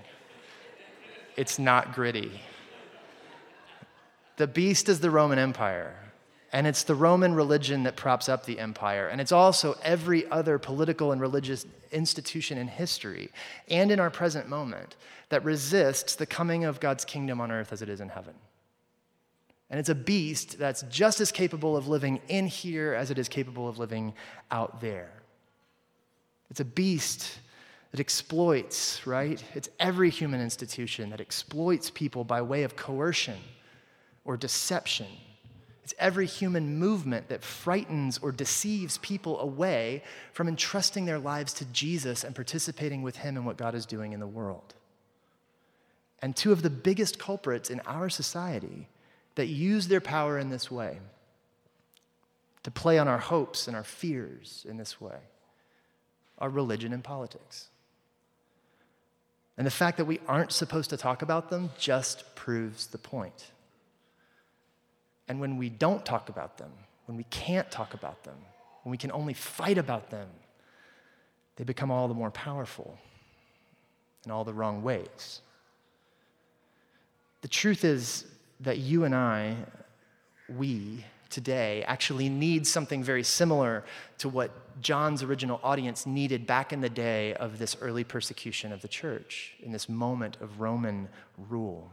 It's 1.38 1.59
not 1.59 1.93
gritty. 1.93 2.41
The 4.38 4.47
beast 4.47 4.89
is 4.89 5.01
the 5.01 5.12
Roman 5.12 5.38
Empire. 5.38 5.95
And 6.51 6.65
it's 6.65 6.83
the 6.83 6.95
Roman 6.95 7.35
religion 7.35 7.83
that 7.83 7.95
props 7.95 8.27
up 8.27 8.45
the 8.45 8.59
empire. 8.59 9.07
And 9.07 9.21
it's 9.21 9.31
also 9.31 9.75
every 9.83 10.29
other 10.31 10.57
political 10.57 11.12
and 11.12 11.21
religious 11.21 11.65
institution 11.91 12.57
in 12.57 12.67
history 12.67 13.29
and 13.69 13.91
in 13.91 13.99
our 13.99 14.09
present 14.09 14.49
moment 14.49 14.95
that 15.29 15.43
resists 15.43 16.15
the 16.15 16.25
coming 16.25 16.65
of 16.65 16.79
God's 16.79 17.05
kingdom 17.05 17.39
on 17.39 17.51
earth 17.51 17.71
as 17.71 17.81
it 17.81 17.89
is 17.89 18.01
in 18.01 18.09
heaven. 18.09 18.33
And 19.69 19.79
it's 19.79 19.89
a 19.89 19.95
beast 19.95 20.57
that's 20.57 20.81
just 20.83 21.21
as 21.21 21.31
capable 21.31 21.77
of 21.77 21.88
living 21.88 22.19
in 22.27 22.47
here 22.47 22.95
as 22.95 23.12
it 23.12 23.19
is 23.19 23.29
capable 23.29 23.67
of 23.67 23.77
living 23.77 24.13
out 24.49 24.81
there. 24.81 25.12
It's 26.49 26.59
a 26.59 26.65
beast 26.65 27.39
that 27.91 27.99
exploits, 27.99 29.05
right? 29.05 29.43
It's 29.53 29.69
every 29.79 30.09
human 30.09 30.41
institution 30.41 31.12
that 31.12 31.21
exploits 31.21 31.91
people 31.91 32.23
by 32.23 32.41
way 32.41 32.63
of 32.63 32.75
coercion 32.75 33.38
or 34.25 34.35
deception 34.38 35.07
it's 35.89 35.95
every 35.97 36.28
human 36.28 36.78
movement 36.78 37.30
that 37.30 37.43
frightens 37.43 38.19
or 38.21 38.32
deceives 38.32 38.99
people 38.99 39.39
away 39.39 40.04
from 40.34 40.47
entrusting 40.47 41.06
their 41.06 41.17
lives 41.17 41.52
to 41.54 41.65
Jesus 41.65 42.23
and 42.23 42.36
participating 42.36 43.02
with 43.02 43.15
Him 43.15 43.36
in 43.36 43.43
what 43.43 43.58
God 43.58 43.73
is 43.73 43.88
doing 43.88 44.13
in 44.13 44.19
the 44.19 44.28
world. 44.28 44.75
And 46.21 46.36
two 46.36 46.52
of 46.52 46.62
the 46.62 46.69
biggest 46.69 47.17
culprits 47.17 47.71
in 47.71 47.80
our 47.88 48.08
society 48.08 48.88
that 49.34 49.47
use 49.47 49.88
their 49.88 49.99
power 49.99 50.38
in 50.38 50.52
this 50.52 50.69
way, 50.69 50.99
to 52.62 52.69
play 52.69 52.99
on 52.99 53.08
our 53.08 53.17
hopes 53.17 53.67
and 53.67 53.75
our 53.75 53.84
fears 53.84 54.67
in 54.69 54.78
this 54.78 55.02
way, 55.02 55.17
are 56.38 56.49
religion 56.49 56.93
and 56.93 57.04
politics. 57.04 57.69
And 59.58 59.65
the 59.65 59.71
fact 59.71 59.97
that 59.97 60.06
we 60.06 60.19
aren't 60.28 60.52
supposed 60.52 60.91
to 60.91 60.97
talk 60.97 61.23
about 61.23 61.49
them 61.49 61.71
just 61.80 62.36
proves 62.36 62.86
the 62.86 62.99
point. 62.99 63.54
And 65.30 65.39
when 65.39 65.58
we 65.58 65.70
don't 65.70 66.04
talk 66.06 66.28
about 66.28 66.58
them, 66.58 66.72
when 67.06 67.15
we 67.15 67.24
can't 67.30 67.70
talk 67.72 67.94
about 67.94 68.24
them, 68.24 68.36
when 68.84 68.92
we 68.92 68.98
can 68.98 69.12
only 69.12 69.34
fight 69.34 69.78
about 69.78 70.10
them, 70.10 70.28
they 71.56 71.63
become 71.63 71.92
all 71.92 72.08
the 72.08 72.13
more 72.13 72.32
powerful 72.32 72.98
in 74.26 74.32
all 74.32 74.44
the 74.44 74.54
wrong 74.54 74.84
ways. 74.84 75.42
The 77.42 77.48
truth 77.48 77.86
is 77.86 78.26
that 78.60 78.80
you 78.80 79.06
and 79.06 79.15
I, 79.15 79.56
we 80.50 81.06
today, 81.30 81.84
actually 81.88 82.28
need 82.28 82.65
something 82.65 83.04
very 83.04 83.24
similar 83.24 83.84
to 84.18 84.28
what 84.28 84.82
John's 84.82 85.24
original 85.24 85.60
audience 85.63 86.06
needed 86.06 86.48
back 86.48 86.74
in 86.74 86.82
the 86.82 86.89
day 86.89 87.34
of 87.36 87.60
this 87.60 87.78
early 87.82 88.04
persecution 88.04 88.72
of 88.72 88.82
the 88.82 88.88
church, 88.88 89.54
in 89.62 89.72
this 89.72 89.88
moment 89.88 90.38
of 90.42 90.60
Roman 90.60 91.08
rule. 91.50 91.92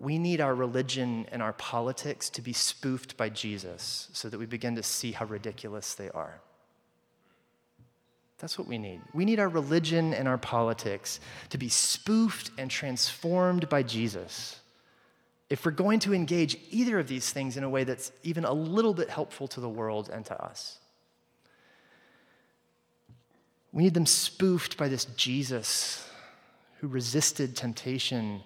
We 0.00 0.18
need 0.18 0.40
our 0.40 0.54
religion 0.54 1.26
and 1.30 1.42
our 1.42 1.52
politics 1.52 2.28
to 2.30 2.42
be 2.42 2.52
spoofed 2.52 3.16
by 3.16 3.28
Jesus 3.28 4.08
so 4.12 4.28
that 4.28 4.38
we 4.38 4.46
begin 4.46 4.76
to 4.76 4.82
see 4.82 5.12
how 5.12 5.24
ridiculous 5.26 5.94
they 5.94 6.10
are. 6.10 6.40
That's 8.38 8.58
what 8.58 8.68
we 8.68 8.78
need. 8.78 9.00
We 9.14 9.24
need 9.24 9.38
our 9.38 9.48
religion 9.48 10.12
and 10.12 10.26
our 10.26 10.38
politics 10.38 11.20
to 11.50 11.58
be 11.58 11.68
spoofed 11.68 12.50
and 12.58 12.70
transformed 12.70 13.68
by 13.68 13.82
Jesus. 13.82 14.60
If 15.48 15.64
we're 15.64 15.72
going 15.72 16.00
to 16.00 16.12
engage 16.12 16.56
either 16.70 16.98
of 16.98 17.06
these 17.06 17.30
things 17.30 17.56
in 17.56 17.64
a 17.64 17.70
way 17.70 17.84
that's 17.84 18.10
even 18.22 18.44
a 18.44 18.52
little 18.52 18.94
bit 18.94 19.08
helpful 19.08 19.46
to 19.48 19.60
the 19.60 19.68
world 19.68 20.10
and 20.12 20.24
to 20.26 20.44
us, 20.44 20.78
we 23.72 23.84
need 23.84 23.94
them 23.94 24.06
spoofed 24.06 24.76
by 24.76 24.88
this 24.88 25.04
Jesus 25.04 26.08
who 26.80 26.88
resisted 26.88 27.56
temptation 27.56 28.42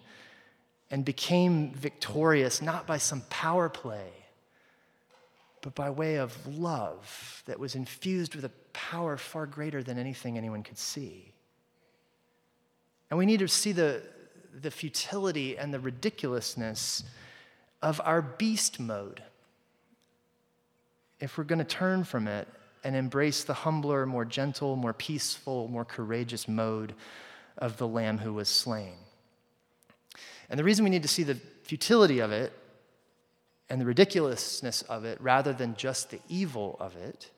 and 0.90 1.04
became 1.04 1.72
victorious 1.72 2.62
not 2.62 2.86
by 2.86 2.98
some 2.98 3.22
power 3.28 3.68
play, 3.68 4.10
but 5.60 5.74
by 5.74 5.90
way 5.90 6.16
of 6.16 6.46
love 6.46 7.42
that 7.46 7.58
was 7.58 7.74
infused 7.74 8.34
with 8.34 8.44
a 8.44 8.50
power 8.72 9.16
far 9.16 9.46
greater 9.46 9.82
than 9.82 9.98
anything 9.98 10.38
anyone 10.38 10.62
could 10.62 10.78
see. 10.78 11.32
And 13.10 13.18
we 13.18 13.26
need 13.26 13.40
to 13.40 13.48
see 13.48 13.72
the, 13.72 14.02
the 14.60 14.70
futility 14.70 15.58
and 15.58 15.72
the 15.72 15.80
ridiculousness 15.80 17.04
of 17.82 18.00
our 18.04 18.22
beast 18.22 18.80
mode 18.80 19.22
if 21.20 21.36
we're 21.36 21.44
going 21.44 21.58
to 21.58 21.64
turn 21.64 22.04
from 22.04 22.28
it 22.28 22.46
and 22.84 22.94
embrace 22.94 23.44
the 23.44 23.54
humbler, 23.54 24.06
more 24.06 24.24
gentle, 24.24 24.76
more 24.76 24.92
peaceful, 24.92 25.68
more 25.68 25.84
courageous 25.84 26.46
mode 26.46 26.94
of 27.56 27.76
the 27.76 27.88
Lamb 27.88 28.18
who 28.18 28.32
was 28.32 28.48
slain. 28.48 28.94
And 30.48 30.58
the 30.58 30.64
reason 30.64 30.84
we 30.84 30.90
need 30.90 31.02
to 31.02 31.08
see 31.08 31.22
the 31.22 31.34
futility 31.62 32.20
of 32.20 32.32
it 32.32 32.52
and 33.68 33.80
the 33.80 33.84
ridiculousness 33.84 34.82
of 34.82 35.04
it 35.04 35.20
rather 35.20 35.52
than 35.52 35.76
just 35.76 36.10
the 36.10 36.20
evil 36.28 36.76
of 36.80 36.96
it 36.96 37.30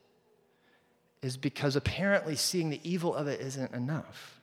is 1.22 1.36
because 1.36 1.76
apparently 1.76 2.36
seeing 2.36 2.70
the 2.70 2.80
evil 2.82 3.14
of 3.14 3.26
it 3.26 3.40
isn't 3.40 3.74
enough. 3.74 4.40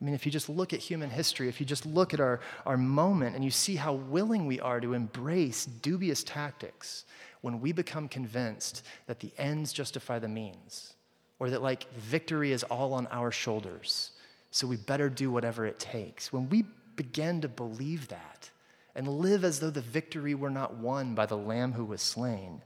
I 0.00 0.04
mean, 0.04 0.14
if 0.14 0.26
you 0.26 0.32
just 0.32 0.48
look 0.48 0.72
at 0.72 0.80
human 0.80 1.08
history, 1.08 1.48
if 1.48 1.58
you 1.60 1.66
just 1.66 1.86
look 1.86 2.12
at 2.12 2.20
our, 2.20 2.40
our 2.66 2.76
moment 2.76 3.34
and 3.34 3.44
you 3.44 3.50
see 3.50 3.76
how 3.76 3.94
willing 3.94 4.46
we 4.46 4.60
are 4.60 4.80
to 4.80 4.92
embrace 4.92 5.64
dubious 5.64 6.22
tactics 6.22 7.04
when 7.40 7.60
we 7.60 7.72
become 7.72 8.08
convinced 8.08 8.84
that 9.06 9.20
the 9.20 9.30
ends 9.38 9.72
justify 9.72 10.18
the 10.18 10.28
means, 10.28 10.94
or 11.38 11.48
that 11.50 11.62
like 11.62 11.90
victory 11.94 12.52
is 12.52 12.62
all 12.64 12.92
on 12.92 13.06
our 13.08 13.30
shoulders, 13.30 14.10
so 14.50 14.66
we 14.66 14.76
better 14.76 15.08
do 15.08 15.30
whatever 15.30 15.64
it 15.64 15.78
takes. 15.78 16.32
When 16.32 16.48
we 16.50 16.64
begin 16.96 17.40
to 17.42 17.48
believe 17.48 18.08
that 18.08 18.50
and 18.94 19.06
live 19.06 19.44
as 19.44 19.60
though 19.60 19.70
the 19.70 19.80
victory 19.80 20.34
were 20.34 20.50
not 20.50 20.76
won 20.76 21.14
by 21.14 21.26
the 21.26 21.36
Lamb 21.36 21.72
who 21.72 21.84
was 21.84 22.00
slain, 22.00 22.62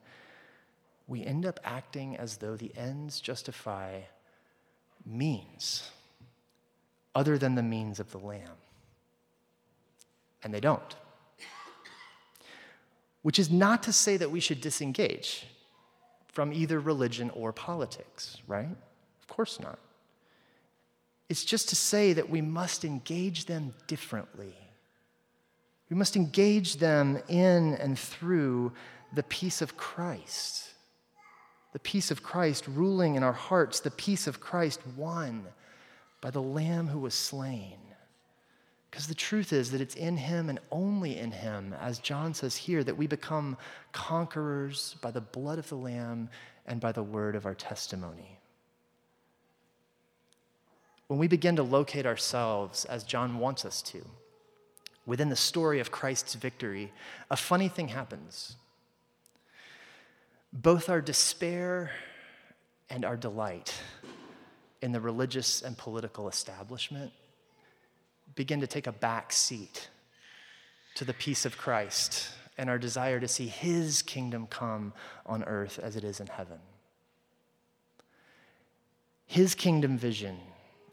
we 1.09 1.25
end 1.25 1.45
up 1.45 1.59
acting 1.65 2.17
as 2.17 2.37
though 2.37 2.57
the 2.57 2.73
ends 2.77 3.21
justify 3.21 4.01
means 5.05 5.91
other 7.15 7.37
than 7.37 7.57
the 7.57 7.63
means 7.63 7.99
of 7.99 8.13
the 8.13 8.19
Lamb. 8.19 8.59
And 10.43 10.55
they 10.55 10.61
don't. 10.61 10.95
Which 13.23 13.39
is 13.39 13.51
not 13.51 13.83
to 13.83 13.93
say 13.93 14.17
that 14.17 14.31
we 14.31 14.41
should 14.41 14.61
disengage 14.61 15.47
from 16.29 16.53
either 16.53 16.79
religion 16.79 17.29
or 17.31 17.53
politics, 17.53 18.39
right? 18.47 18.71
Of 19.21 19.29
course 19.29 19.59
not. 19.59 19.79
It's 21.31 21.45
just 21.45 21.69
to 21.69 21.77
say 21.77 22.13
that 22.15 22.29
we 22.29 22.41
must 22.41 22.85
engage 22.85 23.45
them 23.47 23.73
differently. 23.87 24.57
We 25.89 25.95
must 25.95 26.17
engage 26.17 26.79
them 26.79 27.21
in 27.29 27.75
and 27.75 27.97
through 27.97 28.73
the 29.15 29.23
peace 29.23 29.63
of 29.63 29.77
Christ. 29.77 30.75
The 31.73 31.79
peace 31.79 32.11
of 32.11 32.25
Christ 32.25 32.67
ruling 32.67 33.15
in 33.15 33.23
our 33.23 33.33
hearts, 33.33 33.79
the 33.79 33.93
peace 33.93 34.27
of 34.27 34.41
Christ 34.41 34.81
won 34.97 35.47
by 36.21 36.33
the 36.33 36.43
Lamb 36.43 36.89
who 36.89 36.99
was 36.99 37.15
slain. 37.15 37.79
Because 38.91 39.07
the 39.07 39.15
truth 39.15 39.53
is 39.53 39.71
that 39.71 39.81
it's 39.81 39.95
in 39.95 40.17
Him 40.17 40.49
and 40.51 40.59
only 40.73 41.17
in 41.17 41.31
Him, 41.31 41.77
as 41.81 42.01
John 42.01 42.35
says 42.35 42.57
here, 42.57 42.83
that 42.83 42.97
we 42.97 43.07
become 43.07 43.57
conquerors 43.93 44.97
by 45.01 45.13
the 45.13 45.21
blood 45.21 45.61
of 45.61 45.69
the 45.69 45.77
Lamb 45.77 46.29
and 46.67 46.81
by 46.81 46.91
the 46.91 47.05
word 47.05 47.37
of 47.37 47.47
our 47.47 47.55
testimony 47.55 48.40
when 51.11 51.19
we 51.19 51.27
begin 51.27 51.57
to 51.57 51.63
locate 51.65 52.07
ourselves 52.07 52.85
as 52.85 53.03
John 53.03 53.41
wants 53.41 53.65
us 53.65 53.83
to, 53.83 54.01
within 55.07 55.29
the 55.29 55.35
story 55.35 55.81
of 55.81 55.91
Christ's 55.91 56.35
victory, 56.35 56.93
a 57.33 57.37
funny 57.37 57.67
thing 57.67 57.89
happens. 57.89 58.55
Both 60.53 60.89
our 60.89 61.01
despair 61.01 61.91
and 62.89 63.05
our 63.05 63.17
delight 63.17 63.75
in 64.83 64.93
the 64.93 65.01
religious 65.01 65.63
and 65.63 65.77
political 65.77 66.29
establishment 66.29 67.11
begin 68.37 68.61
to 68.61 68.69
take 68.69 68.87
a 68.87 68.93
back 68.93 69.33
seat 69.33 69.89
to 70.95 71.05
the 71.05 71.15
peace 71.15 71.45
of 71.45 71.59
Christ 71.59 72.29
and 72.57 72.71
our 72.71 72.79
desire 72.79 73.19
to 73.19 73.27
see 73.27 73.49
his 73.49 74.01
kingdom 74.01 74.47
come 74.47 74.93
on 75.27 75.43
earth 75.43 75.81
as 75.83 75.97
it 75.97 76.05
is 76.05 76.21
in 76.21 76.29
heaven. 76.29 76.61
His 79.27 79.57
kingdom 79.57 79.99
vision 79.99 80.37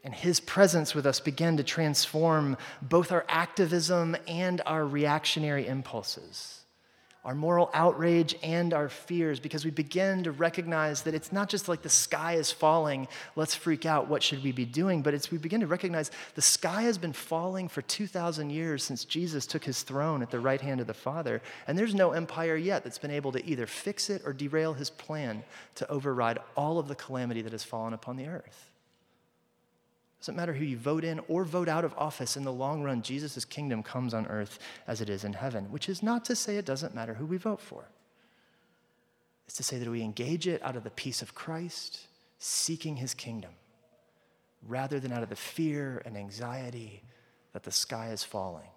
and 0.04 0.14
his 0.14 0.40
presence 0.40 0.94
with 0.94 1.06
us 1.06 1.20
began 1.20 1.56
to 1.56 1.62
transform 1.62 2.56
both 2.80 3.12
our 3.12 3.24
activism 3.28 4.16
and 4.26 4.60
our 4.64 4.86
reactionary 4.86 5.66
impulses, 5.66 6.60
our 7.24 7.34
moral 7.34 7.68
outrage 7.74 8.36
and 8.42 8.72
our 8.72 8.88
fears, 8.88 9.40
because 9.40 9.64
we 9.64 9.70
begin 9.70 10.22
to 10.22 10.32
recognize 10.32 11.02
that 11.02 11.14
it's 11.14 11.32
not 11.32 11.48
just 11.48 11.68
like 11.68 11.82
the 11.82 11.88
sky 11.88 12.34
is 12.34 12.50
falling, 12.50 13.08
let's 13.36 13.54
freak 13.54 13.84
out, 13.84 14.08
what 14.08 14.22
should 14.22 14.42
we 14.42 14.52
be 14.52 14.64
doing? 14.64 15.02
But 15.02 15.14
it's 15.14 15.30
we 15.30 15.36
begin 15.36 15.60
to 15.60 15.66
recognize 15.66 16.10
the 16.34 16.42
sky 16.42 16.82
has 16.82 16.96
been 16.96 17.12
falling 17.12 17.68
for 17.68 17.82
2,000 17.82 18.50
years 18.50 18.84
since 18.84 19.04
Jesus 19.04 19.46
took 19.46 19.64
his 19.64 19.82
throne 19.82 20.22
at 20.22 20.30
the 20.30 20.40
right 20.40 20.60
hand 20.60 20.80
of 20.80 20.86
the 20.86 20.94
Father, 20.94 21.42
and 21.66 21.76
there's 21.76 21.94
no 21.94 22.12
empire 22.12 22.56
yet 22.56 22.84
that's 22.84 22.98
been 22.98 23.10
able 23.10 23.32
to 23.32 23.44
either 23.44 23.66
fix 23.66 24.08
it 24.08 24.22
or 24.24 24.32
derail 24.32 24.72
his 24.72 24.90
plan 24.90 25.42
to 25.74 25.90
override 25.90 26.38
all 26.56 26.78
of 26.78 26.88
the 26.88 26.94
calamity 26.94 27.42
that 27.42 27.52
has 27.52 27.64
fallen 27.64 27.92
upon 27.92 28.16
the 28.16 28.28
earth. 28.28 28.67
Doesn't 30.20 30.36
matter 30.36 30.52
who 30.52 30.64
you 30.64 30.76
vote 30.76 31.04
in 31.04 31.20
or 31.28 31.44
vote 31.44 31.68
out 31.68 31.84
of 31.84 31.94
office, 31.96 32.36
in 32.36 32.42
the 32.42 32.52
long 32.52 32.82
run, 32.82 33.02
Jesus' 33.02 33.44
kingdom 33.44 33.82
comes 33.82 34.12
on 34.12 34.26
earth 34.26 34.58
as 34.86 35.00
it 35.00 35.08
is 35.08 35.24
in 35.24 35.32
heaven, 35.32 35.70
which 35.70 35.88
is 35.88 36.02
not 36.02 36.24
to 36.24 36.34
say 36.34 36.56
it 36.56 36.64
doesn't 36.64 36.94
matter 36.94 37.14
who 37.14 37.26
we 37.26 37.36
vote 37.36 37.60
for. 37.60 37.88
It's 39.46 39.56
to 39.56 39.62
say 39.62 39.78
that 39.78 39.88
we 39.88 40.02
engage 40.02 40.48
it 40.48 40.62
out 40.62 40.76
of 40.76 40.84
the 40.84 40.90
peace 40.90 41.22
of 41.22 41.34
Christ, 41.34 42.00
seeking 42.38 42.96
his 42.96 43.14
kingdom, 43.14 43.52
rather 44.66 44.98
than 44.98 45.12
out 45.12 45.22
of 45.22 45.28
the 45.28 45.36
fear 45.36 46.02
and 46.04 46.16
anxiety 46.16 47.02
that 47.52 47.62
the 47.62 47.70
sky 47.70 48.10
is 48.10 48.24
falling, 48.24 48.68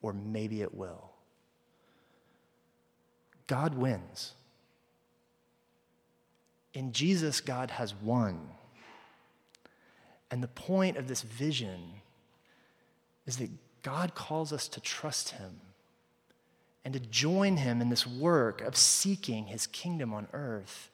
or 0.00 0.12
maybe 0.12 0.62
it 0.62 0.74
will. 0.74 1.10
God 3.48 3.74
wins. 3.74 4.34
In 6.72 6.92
Jesus, 6.92 7.40
God 7.40 7.72
has 7.72 7.94
won. 7.94 8.48
And 10.30 10.42
the 10.42 10.48
point 10.48 10.96
of 10.96 11.08
this 11.08 11.22
vision 11.22 11.80
is 13.26 13.38
that 13.38 13.50
God 13.82 14.14
calls 14.14 14.52
us 14.52 14.68
to 14.68 14.80
trust 14.80 15.30
Him 15.30 15.60
and 16.84 16.94
to 16.94 17.00
join 17.00 17.56
Him 17.56 17.80
in 17.80 17.88
this 17.88 18.06
work 18.06 18.60
of 18.60 18.76
seeking 18.76 19.46
His 19.46 19.66
kingdom 19.66 20.12
on 20.12 20.28
earth, 20.32 20.90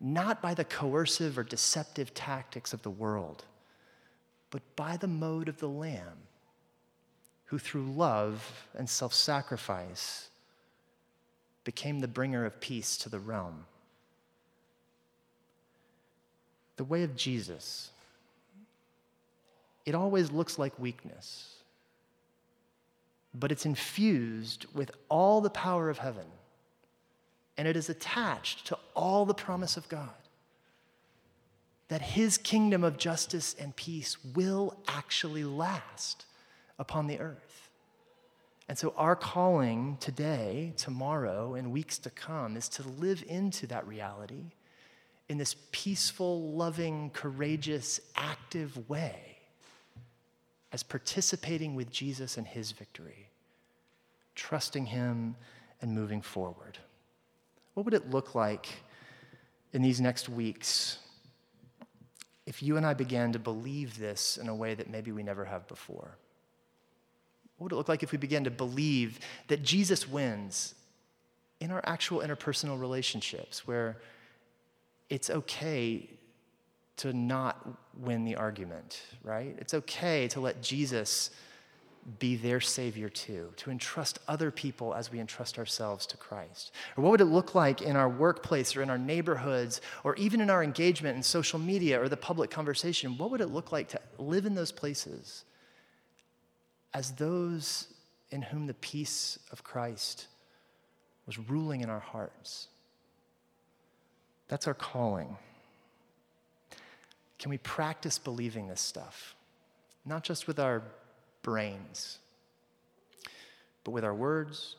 not 0.00 0.42
by 0.42 0.54
the 0.54 0.64
coercive 0.64 1.38
or 1.38 1.42
deceptive 1.42 2.12
tactics 2.14 2.72
of 2.72 2.82
the 2.82 2.90
world, 2.90 3.44
but 4.50 4.62
by 4.76 4.96
the 4.96 5.08
mode 5.08 5.48
of 5.48 5.58
the 5.58 5.68
Lamb, 5.68 6.18
who 7.46 7.58
through 7.58 7.84
love 7.92 8.68
and 8.76 8.88
self 8.88 9.14
sacrifice 9.14 10.28
became 11.64 12.00
the 12.00 12.08
bringer 12.08 12.44
of 12.44 12.60
peace 12.60 12.96
to 12.98 13.08
the 13.08 13.18
realm. 13.18 13.64
The 16.76 16.84
way 16.84 17.02
of 17.02 17.16
Jesus 17.16 17.90
it 19.86 19.94
always 19.94 20.32
looks 20.32 20.58
like 20.58 20.78
weakness, 20.78 21.54
but 23.32 23.52
it's 23.52 23.64
infused 23.64 24.66
with 24.74 24.90
all 25.08 25.40
the 25.40 25.50
power 25.50 25.88
of 25.88 25.98
heaven, 25.98 26.26
and 27.56 27.68
it 27.68 27.76
is 27.76 27.88
attached 27.88 28.66
to 28.66 28.78
all 28.94 29.24
the 29.24 29.32
promise 29.32 29.76
of 29.76 29.88
God 29.88 30.10
that 31.88 32.02
his 32.02 32.36
kingdom 32.36 32.82
of 32.82 32.98
justice 32.98 33.54
and 33.60 33.74
peace 33.76 34.16
will 34.34 34.76
actually 34.88 35.44
last 35.44 36.26
upon 36.80 37.06
the 37.06 37.20
earth. 37.20 37.70
And 38.68 38.76
so, 38.76 38.92
our 38.96 39.14
calling 39.14 39.96
today, 40.00 40.72
tomorrow, 40.76 41.54
and 41.54 41.70
weeks 41.70 41.98
to 41.98 42.10
come 42.10 42.56
is 42.56 42.68
to 42.70 42.82
live 42.82 43.22
into 43.28 43.68
that 43.68 43.86
reality 43.86 44.50
in 45.28 45.38
this 45.38 45.54
peaceful, 45.70 46.50
loving, 46.50 47.10
courageous, 47.10 48.00
active 48.16 48.88
way 48.88 49.35
as 50.76 50.82
participating 50.82 51.74
with 51.74 51.90
Jesus 51.90 52.36
and 52.36 52.46
his 52.46 52.72
victory, 52.72 53.30
trusting 54.34 54.84
him 54.84 55.34
and 55.80 55.94
moving 55.94 56.20
forward. 56.20 56.76
What 57.72 57.86
would 57.86 57.94
it 57.94 58.10
look 58.10 58.34
like 58.34 58.68
in 59.72 59.80
these 59.80 60.02
next 60.02 60.28
weeks 60.28 60.98
if 62.44 62.62
you 62.62 62.76
and 62.76 62.84
I 62.84 62.92
began 62.92 63.32
to 63.32 63.38
believe 63.38 63.98
this 63.98 64.36
in 64.36 64.50
a 64.50 64.54
way 64.54 64.74
that 64.74 64.90
maybe 64.90 65.12
we 65.12 65.22
never 65.22 65.46
have 65.46 65.66
before? 65.66 66.18
What 67.56 67.64
would 67.64 67.72
it 67.72 67.76
look 67.76 67.88
like 67.88 68.02
if 68.02 68.12
we 68.12 68.18
began 68.18 68.44
to 68.44 68.50
believe 68.50 69.18
that 69.48 69.62
Jesus 69.62 70.06
wins 70.06 70.74
in 71.58 71.70
our 71.70 71.80
actual 71.84 72.20
interpersonal 72.20 72.78
relationships, 72.78 73.66
where 73.66 73.96
it's 75.08 75.30
okay 75.30 76.10
to 76.98 77.14
not 77.14 77.66
win 77.98 78.24
the 78.24 78.36
argument, 78.36 79.00
right? 79.22 79.54
It's 79.58 79.74
okay 79.74 80.28
to 80.28 80.40
let 80.40 80.62
Jesus 80.62 81.30
be 82.18 82.36
their 82.36 82.60
Savior 82.60 83.08
too, 83.08 83.52
to 83.56 83.70
entrust 83.70 84.20
other 84.28 84.50
people 84.50 84.94
as 84.94 85.10
we 85.10 85.18
entrust 85.18 85.58
ourselves 85.58 86.06
to 86.06 86.16
Christ? 86.16 86.72
Or 86.96 87.02
what 87.02 87.10
would 87.10 87.20
it 87.20 87.26
look 87.26 87.54
like 87.54 87.82
in 87.82 87.96
our 87.96 88.08
workplace 88.08 88.76
or 88.76 88.82
in 88.82 88.90
our 88.90 88.98
neighborhoods 88.98 89.80
or 90.04 90.14
even 90.16 90.40
in 90.40 90.48
our 90.48 90.62
engagement 90.62 91.16
in 91.16 91.22
social 91.22 91.58
media 91.58 92.00
or 92.00 92.08
the 92.08 92.16
public 92.16 92.50
conversation? 92.50 93.18
What 93.18 93.30
would 93.32 93.40
it 93.40 93.48
look 93.48 93.72
like 93.72 93.88
to 93.88 94.00
live 94.18 94.46
in 94.46 94.54
those 94.54 94.72
places 94.72 95.44
as 96.94 97.12
those 97.12 97.88
in 98.30 98.42
whom 98.42 98.66
the 98.66 98.74
peace 98.74 99.38
of 99.50 99.64
Christ 99.64 100.28
was 101.26 101.38
ruling 101.38 101.80
in 101.80 101.90
our 101.90 102.00
hearts? 102.00 102.68
That's 104.48 104.68
our 104.68 104.74
calling. 104.74 105.36
Can 107.38 107.50
we 107.50 107.58
practice 107.58 108.18
believing 108.18 108.68
this 108.68 108.80
stuff? 108.80 109.34
Not 110.04 110.22
just 110.22 110.46
with 110.46 110.58
our 110.58 110.82
brains, 111.42 112.18
but 113.84 113.90
with 113.90 114.04
our 114.04 114.14
words, 114.14 114.76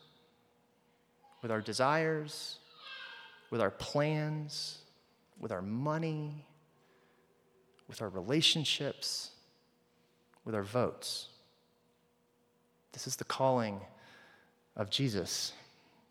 with 1.42 1.50
our 1.50 1.60
desires, 1.60 2.58
with 3.50 3.60
our 3.60 3.70
plans, 3.70 4.78
with 5.38 5.52
our 5.52 5.62
money, 5.62 6.44
with 7.88 8.02
our 8.02 8.08
relationships, 8.08 9.30
with 10.44 10.54
our 10.54 10.62
votes. 10.62 11.28
This 12.92 13.06
is 13.06 13.16
the 13.16 13.24
calling 13.24 13.80
of 14.76 14.90
Jesus, 14.90 15.52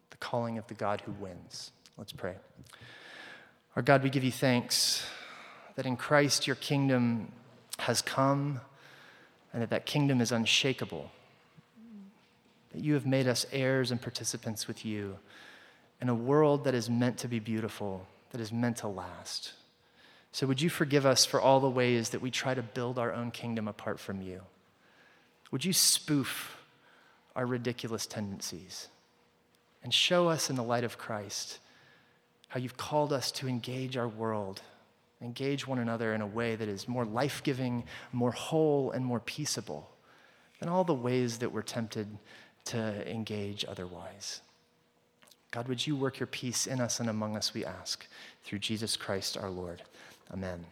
the 0.10 0.18
calling 0.18 0.58
of 0.58 0.66
the 0.68 0.74
God 0.74 1.02
who 1.02 1.12
wins. 1.14 1.72
Let's 1.98 2.14
pray. 2.14 2.36
Our 3.76 3.82
God, 3.82 4.04
we 4.04 4.10
give 4.10 4.24
you 4.24 4.32
thanks 4.32 5.06
that 5.78 5.86
in 5.86 5.96
Christ 5.96 6.48
your 6.48 6.56
kingdom 6.56 7.32
has 7.80 8.02
come 8.02 8.60
and 9.54 9.62
that 9.62 9.70
that 9.70 9.86
kingdom 9.86 10.20
is 10.20 10.32
unshakable. 10.32 11.12
That 12.74 12.84
you 12.84 12.96
have 12.96 13.06
made 13.06 13.28
us 13.28 13.46
heirs 13.54 13.92
and 13.92 14.02
participants 14.02 14.68
with 14.68 14.84
you 14.84 15.18
in 16.02 16.10
a 16.10 16.16
world 16.16 16.64
that 16.64 16.74
is 16.74 16.90
meant 16.90 17.20
to 17.20 17.28
be 17.28 17.40
beautiful, 17.40 18.08
that 18.32 18.42
is 18.42 18.52
meant 18.52 18.78
to 18.78 18.88
last. 18.88 19.54
So, 20.32 20.48
would 20.48 20.62
you 20.62 20.70
forgive 20.70 21.06
us 21.06 21.26
for 21.26 21.40
all 21.40 21.60
the 21.60 21.70
ways 21.70 22.10
that 22.10 22.22
we 22.22 22.32
try 22.32 22.54
to 22.54 22.62
build 22.62 23.00
our 23.00 23.14
own 23.14 23.32
kingdom 23.32 23.68
apart 23.68 24.00
from 24.00 24.22
you? 24.22 24.42
Would 25.52 25.64
you 25.64 25.74
spoof 25.74 26.58
our 27.36 27.46
ridiculous 27.46 28.08
tendencies 28.08 28.88
and 29.84 29.94
show 29.94 30.28
us 30.28 30.50
in 30.50 30.56
the 30.56 30.64
light 30.64 30.84
of 30.84 30.98
Christ 30.98 31.60
how 32.50 32.60
you've 32.60 32.78
called 32.78 33.14
us 33.14 33.32
to 33.34 33.48
engage 33.48 33.96
our 33.96 34.08
world 34.08 34.62
engage 35.22 35.68
one 35.68 35.80
another 35.80 36.14
in 36.14 36.22
a 36.22 36.28
way 36.28 36.56
that 36.56 36.68
is 36.68 36.88
more 36.88 37.06
life 37.06 37.42
giving, 37.44 37.84
more 38.12 38.32
whole, 38.32 38.92
and 38.92 39.06
more 39.06 39.20
peaceable 39.20 39.90
than 40.60 40.70
all 40.70 40.84
the 40.84 40.94
ways 40.94 41.40
that 41.40 41.52
we're 41.52 41.62
tempted 41.62 42.08
to 42.66 43.10
engage 43.10 43.66
otherwise. 43.66 44.42
God, 45.52 45.68
would 45.68 45.88
you 45.88 45.96
work 45.96 46.20
your 46.20 46.28
peace 46.28 46.68
in 46.68 46.82
us 46.82 47.00
and 47.00 47.10
among 47.10 47.38
us, 47.38 47.54
we 47.54 47.66
ask, 47.66 48.06
through 48.44 48.60
Jesus 48.60 48.98
Christ 48.98 49.38
our 49.38 49.50
Lord. 49.50 49.82
Amen. 50.32 50.66